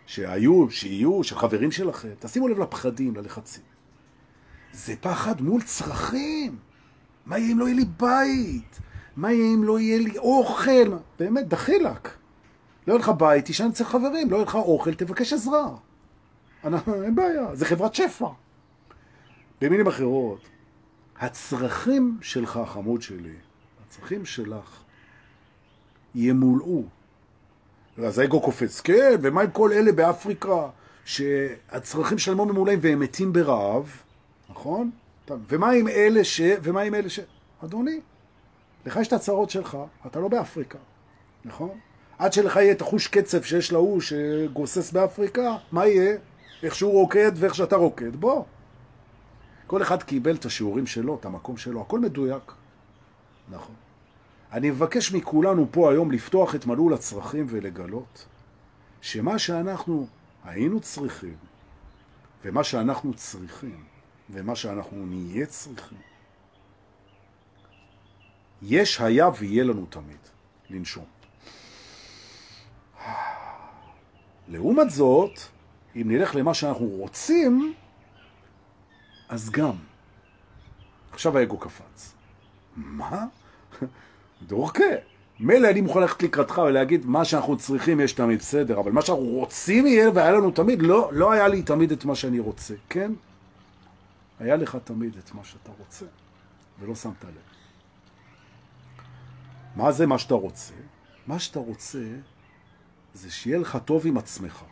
שהיו, 0.06 0.72
שיהיו, 0.72 1.24
של 1.24 1.36
חברים 1.36 1.72
שלכם. 1.72 2.10
תשימו 2.20 2.48
לב 2.48 2.60
לפחדים, 2.60 3.16
ללחצים. 3.16 3.64
זה 4.74 4.94
פחד 5.02 5.42
מול 5.42 5.62
צרכים. 5.62 6.58
מה 7.26 7.38
יהיה 7.38 7.52
אם 7.52 7.60
לא 7.60 7.66
יהיה 7.66 7.76
לי 7.76 7.86
בית? 7.86 8.80
מה 9.16 9.32
יהיה 9.32 9.54
אם 9.54 9.64
לא 9.64 9.80
יהיה 9.80 9.98
לי 10.00 10.18
אוכל? 10.18 10.98
באמת, 11.20 11.48
דחילק. 11.48 12.10
לא 12.88 12.94
יהיה 12.94 13.00
לך 13.00 13.10
בית, 13.10 13.46
תישן 13.46 13.68
אצל 13.68 13.84
חברים, 13.84 14.32
לא 14.32 14.36
יהיה 14.36 14.46
לך 14.46 14.56
אוכל, 14.56 14.94
תבקש 14.94 15.34
עזרה. 15.34 15.76
אין 17.04 17.16
בעיה, 17.16 17.56
זה 17.56 17.66
חברת 17.66 17.96
שפע. 17.96 18.28
במילים 19.62 19.88
אחרות, 19.88 20.40
הצרכים 21.20 22.18
שלך, 22.22 22.60
חמוד 22.66 23.02
שלי, 23.02 23.34
הצרכים 23.88 24.26
שלך, 24.26 24.84
ימולאו. 26.16 26.84
אז 28.06 28.20
האגו 28.20 28.42
קופץ, 28.42 28.82
כן, 28.82 29.16
ומה 29.22 29.42
עם 29.42 29.52
כל 29.52 29.72
אלה 29.74 29.92
באפריקה, 29.92 30.68
שהצרכים 31.06 32.18
שלהם 32.18 32.38
לא 32.38 32.46
ממולאים 32.46 32.80
והם 32.82 33.00
מתים 33.00 33.34
ברעב, 33.34 34.02
נכון? 34.50 34.92
ומה 35.50 35.72
עם 35.72 35.88
אלה 35.88 36.24
ש... 36.24 36.42
ומה 36.64 36.82
עם 36.82 36.96
אלה 36.96 37.10
ש... 37.10 37.20
אדוני, 37.64 38.00
לך 38.86 38.96
יש 38.96 39.08
את 39.08 39.14
הצרות 39.14 39.50
שלך, 39.50 39.78
אתה 40.06 40.20
לא 40.20 40.28
באפריקה, 40.28 40.78
נכון? 41.46 41.80
עד 42.18 42.34
שלך 42.34 42.56
יהיה 42.56 42.72
את 42.72 42.82
החוש 42.82 43.08
קצב 43.08 43.42
שיש 43.44 43.72
להוא 43.72 44.02
שגוסס 44.02 44.92
באפריקה, 44.92 45.56
מה 45.72 45.88
יהיה? 45.88 46.18
איך 46.64 46.76
שהוא 46.76 46.92
רוקד 46.92 47.32
ואיך 47.36 47.56
שאתה 47.56 47.76
רוקד. 47.76 48.16
בוא. 48.16 48.44
כל 49.68 49.82
אחד 49.82 50.04
קיבל 50.04 50.36
את 50.36 50.46
השיעורים 50.46 50.88
שלו, 50.88 51.16
את 51.16 51.26
המקום 51.26 51.58
שלו, 51.58 51.82
הכל 51.82 52.00
מדויק. 52.00 52.52
נכון. 53.50 53.76
אני 54.52 54.70
מבקש 54.70 55.12
מכולנו 55.12 55.68
פה 55.72 55.92
היום 55.92 56.12
לפתוח 56.12 56.56
את 56.56 56.66
מלול 56.66 56.94
הצרכים 56.94 57.46
ולגלות 57.50 58.26
שמה 59.02 59.40
שאנחנו 59.40 60.08
היינו 60.44 60.80
צריכים 60.80 61.36
ומה 62.46 62.64
שאנחנו 62.64 63.14
צריכים 63.14 63.84
ומה 64.30 64.56
שאנחנו 64.56 65.06
נהיה 65.06 65.46
צריכים 65.46 65.98
יש, 68.62 69.02
היה 69.02 69.30
ויהיה 69.40 69.64
לנו 69.64 69.86
תמיד 69.90 70.18
לנשום. 70.70 71.06
לעומת 74.48 74.90
זאת, 74.90 75.40
אם 75.96 76.04
נלך 76.06 76.36
למה 76.36 76.54
שאנחנו 76.54 76.86
רוצים, 76.86 77.74
אז 79.30 79.50
גם. 79.50 79.76
עכשיו 81.12 81.38
האגו 81.38 81.58
קפץ. 81.58 82.14
מה? 82.76 83.26
דורקה. 84.48 84.84
מילא 85.40 85.70
אני 85.70 85.82
מוכן 85.82 86.00
ללכת 86.00 86.24
לקראתך 86.24 86.62
ולהגיד 86.68 87.06
מה 87.06 87.26
שאנחנו 87.26 87.58
צריכים 87.58 88.00
יש 88.00 88.14
תמיד 88.14 88.40
בסדר, 88.40 88.80
אבל 88.80 88.92
מה 88.92 89.02
שאנחנו 89.02 89.24
רוצים 89.24 89.88
יהיה 89.88 90.10
והיה 90.14 90.32
לנו 90.32 90.52
תמיד, 90.52 90.82
לא, 90.82 91.10
לא 91.14 91.32
היה 91.32 91.48
לי 91.48 91.64
תמיד 91.64 91.92
את 91.92 92.06
מה 92.06 92.16
שאני 92.16 92.40
רוצה, 92.40 92.74
כן? 92.90 93.12
היה 94.40 94.56
לך 94.56 94.78
תמיד 94.84 95.18
את 95.18 95.34
מה 95.34 95.44
שאתה 95.44 95.72
רוצה, 95.78 96.06
ולא 96.80 96.96
שמת 96.96 97.24
לב. 97.24 97.32
מה 99.76 99.92
זה 99.92 100.06
מה 100.06 100.18
שאתה 100.18 100.34
רוצה? 100.34 100.74
מה 101.28 101.40
שאתה 101.40 101.60
רוצה 101.60 102.04
זה 103.14 103.32
שיהיה 103.32 103.58
לך 103.58 103.78
טוב 103.86 104.08
עם 104.08 104.18
עצמך. 104.18 104.64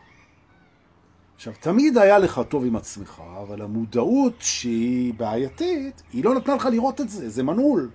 עכשיו, 1.35 1.53
תמיד 1.59 1.97
היה 1.97 2.19
לך 2.19 2.41
טוב 2.49 2.65
עם 2.65 2.75
עצמך, 2.75 3.21
אבל 3.41 3.61
המודעות 3.61 4.33
שהיא 4.39 5.13
בעייתית, 5.13 6.03
היא 6.13 6.23
לא 6.23 6.35
נתנה 6.35 6.55
לך 6.55 6.65
לראות 6.65 7.01
את 7.01 7.09
זה, 7.09 7.29
זה 7.29 7.43
מנעול. 7.43 7.89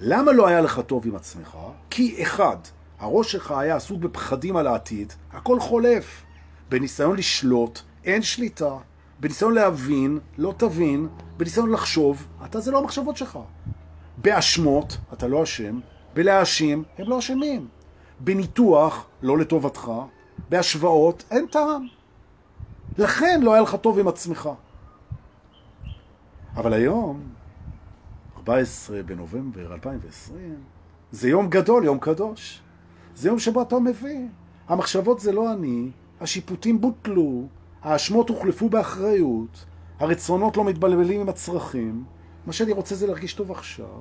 למה 0.00 0.32
לא 0.32 0.46
היה 0.46 0.60
לך 0.60 0.80
טוב 0.86 1.06
עם 1.06 1.16
עצמך? 1.16 1.56
כי 1.90 2.22
אחד, 2.22 2.56
הראש 2.98 3.32
שלך 3.32 3.50
היה 3.50 3.76
עסוק 3.76 4.00
בפחדים 4.00 4.56
על 4.56 4.66
העתיד, 4.66 5.12
הכל 5.32 5.60
חולף. 5.60 6.22
בניסיון 6.68 7.16
לשלוט, 7.16 7.80
אין 8.04 8.22
שליטה. 8.22 8.76
בניסיון 9.20 9.54
להבין, 9.54 10.18
לא 10.38 10.54
תבין. 10.56 11.08
בניסיון 11.36 11.70
לחשוב, 11.70 12.26
אתה 12.44 12.60
זה 12.60 12.70
לא 12.70 12.78
המחשבות 12.78 13.16
שלך. 13.16 13.38
באשמות, 14.18 14.96
אתה 15.12 15.28
לא 15.28 15.42
אשם. 15.42 15.80
בלהאשים, 16.14 16.84
הם 16.98 17.08
לא 17.08 17.18
אשמים. 17.18 17.68
בניתוח, 18.20 19.06
לא 19.22 19.38
לטובתך. 19.38 19.90
בהשוואות, 20.48 21.24
אין 21.30 21.46
טעם. 21.46 21.99
לכן 22.98 23.40
לא 23.42 23.52
היה 23.52 23.62
לך 23.62 23.74
טוב 23.74 23.98
עם 23.98 24.08
עצמך. 24.08 24.48
אבל 26.56 26.72
היום, 26.72 27.22
14 28.36 29.02
בנובמבר 29.02 29.72
2020, 29.72 30.54
זה 31.12 31.28
יום 31.28 31.48
גדול, 31.48 31.84
יום 31.84 31.98
קדוש. 31.98 32.62
זה 33.14 33.28
יום 33.28 33.38
שבו 33.38 33.62
אתה 33.62 33.78
מבין. 33.78 34.28
המחשבות 34.68 35.20
זה 35.20 35.32
לא 35.32 35.52
אני, 35.52 35.90
השיפוטים 36.20 36.80
בוטלו, 36.80 37.46
האשמות 37.82 38.28
הוחלפו 38.28 38.68
באחריות, 38.68 39.64
הרצונות 39.98 40.56
לא 40.56 40.64
מתבלבלים 40.64 41.20
עם 41.20 41.28
הצרכים. 41.28 42.04
מה 42.46 42.52
שאני 42.52 42.72
רוצה 42.72 42.94
זה 42.94 43.06
להרגיש 43.06 43.34
טוב 43.34 43.50
עכשיו. 43.50 44.00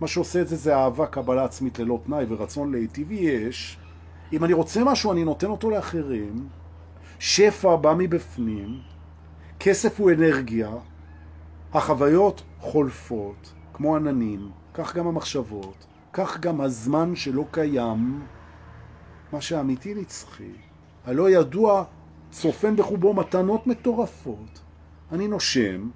מה 0.00 0.06
שעושה 0.06 0.40
את 0.40 0.48
זה 0.48 0.56
זה 0.56 0.76
אהבה, 0.76 1.06
קבלה 1.06 1.44
עצמית 1.44 1.78
ללא 1.78 2.00
תנאי 2.06 2.24
ורצון 2.28 2.72
להיטיב 2.72 3.12
יש. 3.12 3.78
אם 4.32 4.44
אני 4.44 4.52
רוצה 4.52 4.84
משהו, 4.84 5.12
אני 5.12 5.24
נותן 5.24 5.46
אותו 5.46 5.70
לאחרים. 5.70 6.48
שפע 7.18 7.76
בא 7.76 7.94
מבפנים, 7.98 8.80
כסף 9.60 10.00
הוא 10.00 10.10
אנרגיה, 10.10 10.70
החוויות 11.72 12.42
חולפות, 12.60 13.52
כמו 13.72 13.96
עננים, 13.96 14.50
כך 14.74 14.96
גם 14.96 15.06
המחשבות, 15.06 15.86
כך 16.12 16.40
גם 16.40 16.60
הזמן 16.60 17.16
שלא 17.16 17.44
קיים, 17.50 18.22
מה 19.32 19.40
שאמיתי 19.40 19.94
נצחי. 19.94 20.52
הלא 21.06 21.30
ידוע 21.30 21.84
צופן 22.30 22.76
בחובו 22.76 23.14
מתנות 23.14 23.66
מטורפות. 23.66 24.60
אני 25.12 25.28
נושם, 25.28 25.88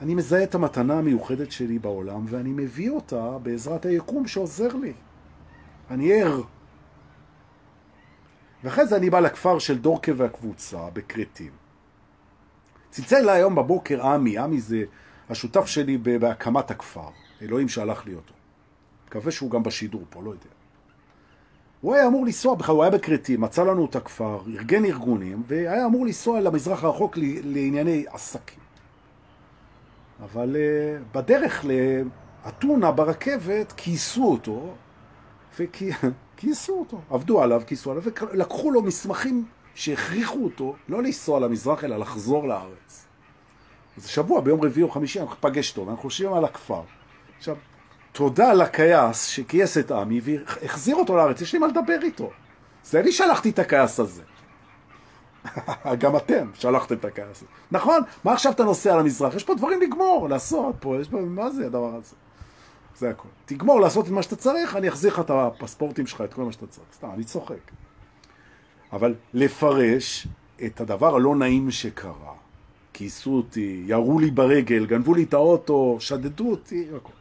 אני 0.00 0.14
מזהה 0.14 0.42
את 0.42 0.54
המתנה 0.54 0.98
המיוחדת 0.98 1.52
שלי 1.52 1.78
בעולם, 1.78 2.24
ואני 2.28 2.52
מביא 2.52 2.90
אותה 2.90 3.38
בעזרת 3.42 3.86
היקום 3.86 4.26
שעוזר 4.26 4.76
לי. 4.76 4.92
אני 5.90 6.22
ער. 6.22 6.40
ואחרי 8.64 8.86
זה 8.86 8.96
אני 8.96 9.10
בא 9.10 9.20
לכפר 9.20 9.58
של 9.58 9.78
דורקה 9.78 10.12
והקבוצה 10.16 10.90
בקרטים. 10.92 11.50
צלצל 12.90 13.16
אליי 13.16 13.36
היום 13.36 13.54
בבוקר 13.54 14.06
עמי, 14.06 14.38
עמי 14.38 14.60
זה 14.60 14.84
השותף 15.30 15.66
שלי 15.66 15.98
בהקמת 15.98 16.70
הכפר, 16.70 17.08
אלוהים 17.42 17.68
שהלך 17.68 18.06
לי 18.06 18.14
אותו. 18.14 18.34
מקווה 19.06 19.32
שהוא 19.32 19.50
גם 19.50 19.62
בשידור 19.62 20.04
פה, 20.10 20.22
לא 20.22 20.30
יודע. 20.30 20.48
הוא 21.80 21.94
היה 21.94 22.06
אמור 22.06 22.26
לנסוע, 22.26 22.54
בכלל 22.54 22.74
הוא 22.74 22.82
היה 22.82 22.90
בקרטים, 22.90 23.40
מצא 23.40 23.64
לנו 23.64 23.84
את 23.84 23.96
הכפר, 23.96 24.40
ארגן 24.54 24.84
ארגונים, 24.84 25.42
והיה 25.46 25.86
אמור 25.86 26.06
לנסוע 26.06 26.40
למזרח 26.40 26.84
הרחוק 26.84 27.18
לענייני 27.44 28.04
עסקים. 28.08 28.62
אבל 30.22 30.56
uh, 30.56 31.16
בדרך 31.16 31.64
לאתונה 32.44 32.92
ברכבת 32.92 33.72
כיסו 33.76 34.24
אותו, 34.24 34.74
וכיסו 36.42 36.78
אותו, 36.78 37.00
עבדו 37.10 37.42
עליו, 37.42 37.62
כיסו 37.66 37.90
עליו, 37.90 38.02
ולקחו 38.32 38.70
לו 38.70 38.82
מסמכים 38.82 39.44
שהכריחו 39.74 40.44
אותו 40.44 40.74
לא 40.88 41.02
לנסוע 41.02 41.40
למזרח, 41.40 41.84
אלא 41.84 41.96
לחזור 41.96 42.48
לארץ. 42.48 43.06
אז 43.96 44.06
שבוע, 44.06 44.40
ביום 44.40 44.60
רביעי 44.60 44.82
או 44.82 44.90
חמישי, 44.90 45.20
אנחנו 45.20 45.36
פגש 45.40 45.70
אותו, 45.70 45.86
ואנחנו 45.86 46.02
חושבים 46.02 46.32
על 46.32 46.44
הכפר. 46.44 46.82
עכשיו, 47.38 47.56
תודה 48.12 48.52
לכייס 48.52 49.24
שכייס 49.24 49.78
את 49.78 49.90
עמי 49.90 50.20
והחזיר 50.24 50.96
אותו 50.96 51.16
לארץ, 51.16 51.40
יש 51.40 51.52
לי 51.52 51.58
מה 51.58 51.66
לדבר 51.66 51.98
איתו. 52.02 52.30
זה 52.84 53.00
אני 53.00 53.12
שלחתי 53.12 53.50
את 53.50 53.58
הכייס 53.58 54.00
הזה. 54.00 54.22
גם 56.00 56.16
אתם 56.16 56.50
שלחתם 56.54 56.94
את 56.94 57.04
הכעס. 57.04 57.44
נכון? 57.70 58.00
מה 58.24 58.32
עכשיו 58.32 58.52
אתה 58.52 58.64
נוסע 58.64 58.96
למזרח? 58.96 59.34
יש 59.34 59.44
פה 59.44 59.54
דברים 59.54 59.80
לגמור, 59.80 60.28
לעשות 60.28 60.74
פה, 60.80 60.96
יש 61.00 61.08
פה, 61.08 61.20
מה 61.20 61.50
זה 61.50 61.66
הדבר 61.66 61.94
הזה? 61.94 62.16
זה 63.02 63.10
הכל. 63.10 63.28
תגמור 63.46 63.80
לעשות 63.80 64.06
את 64.06 64.10
מה 64.10 64.22
שאתה 64.22 64.36
צריך, 64.36 64.76
אני 64.76 64.88
אחזיר 64.88 65.12
לך 65.12 65.20
את 65.20 65.30
הפספורטים 65.30 66.06
שלך, 66.06 66.20
את 66.20 66.34
כל 66.34 66.42
מה 66.42 66.52
שאתה 66.52 66.66
צריך. 66.66 66.86
סתם, 66.94 67.08
אני 67.14 67.24
צוחק. 67.24 67.70
אבל 68.92 69.14
לפרש 69.34 70.26
את 70.66 70.80
הדבר 70.80 71.16
הלא 71.16 71.36
נעים 71.36 71.70
שקרה, 71.70 72.34
כיסו 72.92 73.30
אותי, 73.36 73.84
ירו 73.86 74.18
לי 74.18 74.30
ברגל, 74.30 74.86
גנבו 74.86 75.14
לי 75.14 75.22
את 75.22 75.34
האוטו, 75.34 75.96
שדדו 76.00 76.50
אותי, 76.50 76.88
הכל. 76.96 77.12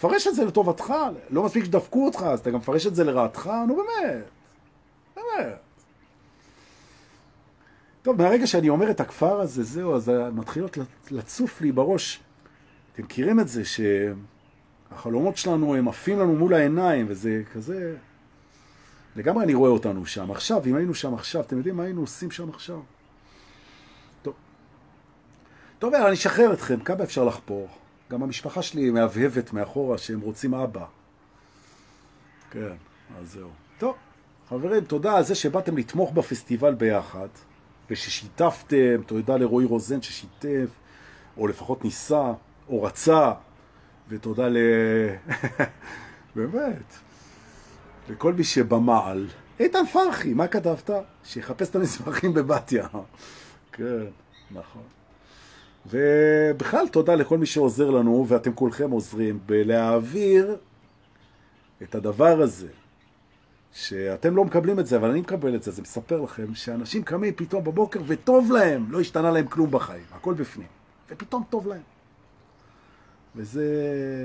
פרש 0.00 0.26
את 0.26 0.34
זה 0.34 0.44
לטובתך, 0.44 0.94
לא 1.30 1.42
מספיק 1.42 1.64
שדפקו 1.64 2.06
אותך, 2.06 2.22
אז 2.22 2.40
אתה 2.40 2.50
גם 2.50 2.58
מפרש 2.58 2.86
את 2.86 2.94
זה 2.94 3.04
לרעתך, 3.04 3.50
נו 3.68 3.76
באמת, 3.76 4.24
באמת. 5.16 5.58
טוב, 8.02 8.22
מהרגע 8.22 8.46
שאני 8.46 8.68
אומר 8.68 8.90
את 8.90 9.00
הכפר 9.00 9.40
הזה, 9.40 9.62
זהו, 9.62 9.94
אז 9.94 10.12
מתחילות 10.32 10.78
לצוף 11.10 11.60
לי 11.60 11.72
בראש. 11.72 12.20
אתם 12.92 13.02
מכירים 13.02 13.40
את 13.40 13.48
זה 13.48 13.62
שהחלומות 14.90 15.36
שלנו 15.36 15.74
הם 15.74 15.88
עפים 15.88 16.18
לנו 16.18 16.34
מול 16.34 16.54
העיניים, 16.54 17.06
וזה 17.08 17.42
כזה... 17.52 17.96
לגמרי 19.16 19.44
אני 19.44 19.54
רואה 19.54 19.70
אותנו 19.70 20.06
שם. 20.06 20.30
עכשיו, 20.30 20.62
אם 20.66 20.74
היינו 20.74 20.94
שם 20.94 21.14
עכשיו, 21.14 21.40
אתם 21.40 21.56
יודעים 21.56 21.76
מה 21.76 21.82
היינו 21.82 22.00
עושים 22.00 22.30
שם 22.30 22.48
עכשיו? 22.48 22.80
טוב. 24.22 24.34
טוב, 25.78 25.94
אני 25.94 26.14
אשחרר 26.14 26.52
אתכם, 26.52 26.80
כמה 26.80 27.04
אפשר 27.04 27.24
לחפור? 27.24 27.68
גם 28.10 28.22
המשפחה 28.22 28.62
שלי 28.62 28.90
מהבהבת 28.90 29.52
מאחורה 29.52 29.98
שהם 29.98 30.20
רוצים 30.20 30.54
אבא. 30.54 30.84
כן, 32.50 32.72
אז 33.20 33.32
זהו. 33.32 33.48
טוב, 33.78 33.94
חברים, 34.48 34.84
תודה 34.84 35.16
על 35.16 35.24
זה 35.24 35.34
שבאתם 35.34 35.76
לתמוך 35.76 36.12
בפסטיבל 36.12 36.74
ביחד, 36.74 37.28
וששיתפתם, 37.90 39.02
תודה 39.06 39.36
לרועי 39.36 39.66
רוזן 39.66 40.02
ששיתף, 40.02 40.68
או 41.36 41.46
לפחות 41.46 41.84
ניסה, 41.84 42.32
או 42.68 42.82
רצה, 42.82 43.32
ותודה 44.08 44.48
ל... 44.48 44.56
באמת, 46.36 46.94
לכל 48.10 48.32
מי 48.32 48.44
שבמעל. 48.44 49.26
איתן 49.60 49.86
פרחי, 49.92 50.34
מה 50.34 50.46
כתבת? 50.46 50.90
שיחפש 51.24 51.68
את 51.70 51.76
המסמכים 51.76 52.34
בבתיה. 52.34 52.88
כן, 53.72 54.04
נכון. 54.50 54.82
ובכלל 55.86 56.88
תודה 56.88 57.14
לכל 57.14 57.38
מי 57.38 57.46
שעוזר 57.46 57.90
לנו, 57.90 58.26
ואתם 58.28 58.52
כולכם 58.52 58.90
עוזרים, 58.90 59.38
בלהעביר 59.46 60.56
את 61.82 61.94
הדבר 61.94 62.40
הזה, 62.40 62.68
שאתם 63.72 64.36
לא 64.36 64.44
מקבלים 64.44 64.80
את 64.80 64.86
זה, 64.86 64.96
אבל 64.96 65.10
אני 65.10 65.20
מקבל 65.20 65.54
את 65.54 65.62
זה, 65.62 65.70
זה 65.70 65.82
מספר 65.82 66.20
לכם 66.20 66.54
שאנשים 66.54 67.02
קמים 67.02 67.34
פתאום 67.36 67.64
בבוקר 67.64 68.00
וטוב 68.06 68.52
להם, 68.52 68.86
לא 68.90 69.00
השתנה 69.00 69.30
להם 69.30 69.46
כלום 69.46 69.70
בחיים, 69.70 70.04
הכל 70.12 70.34
בפנים, 70.34 70.68
ופתאום 71.10 71.42
טוב 71.50 71.68
להם. 71.68 71.97
וזה 73.36 73.64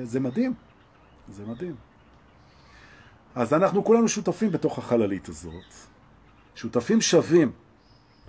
זה 0.04 0.20
מדהים, 0.20 0.54
זה 1.30 1.44
מדהים. 1.46 1.76
אז 3.36 3.54
אנחנו 3.54 3.84
כולנו 3.84 4.08
שותפים 4.08 4.52
בתוך 4.52 4.78
החללית 4.78 5.30
הזאת, 5.30 5.74
שותפים 6.56 7.02
שווים, 7.02 7.52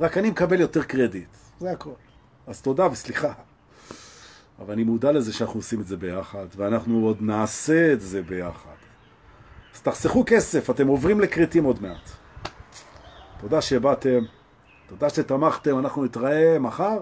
רק 0.01 0.19
אני 0.19 0.31
מקבל 0.31 0.61
יותר 0.61 0.83
קרדיט, 0.83 1.29
זה 1.61 1.71
הכל. 1.71 1.91
אז 2.47 2.63
תודה 2.63 2.87
וסליחה. 2.87 3.33
אבל 4.59 4.73
אני 4.73 4.85
מודע 4.85 5.13
לזה 5.13 5.33
שאנחנו 5.33 5.59
עושים 5.59 5.81
את 5.81 5.87
זה 5.87 5.97
ביחד, 5.97 6.47
ואנחנו 6.57 7.07
עוד 7.07 7.17
נעשה 7.21 7.93
את 7.93 8.01
זה 8.01 8.23
ביחד. 8.23 8.75
אז 9.75 9.83
תחסכו 9.83 10.25
כסף, 10.27 10.71
אתם 10.71 10.87
עוברים 10.87 11.21
לקריטים 11.21 11.65
עוד 11.65 11.83
מעט. 11.83 12.11
תודה 13.41 13.61
שבאתם, 13.61 14.19
תודה 14.87 15.11
שתמכתם, 15.11 15.79
אנחנו 15.79 16.05
נתראה 16.05 16.59
מחר, 16.59 16.99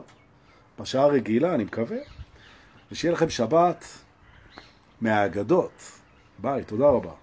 בשעה 0.80 1.06
רגילה, 1.06 1.54
אני 1.54 1.64
מקווה, 1.64 1.98
ושיהיה 2.92 3.12
לכם 3.12 3.30
שבת 3.30 3.84
מהאגדות. 5.00 5.92
ביי, 6.38 6.64
תודה 6.64 6.86
רבה. 6.86 7.21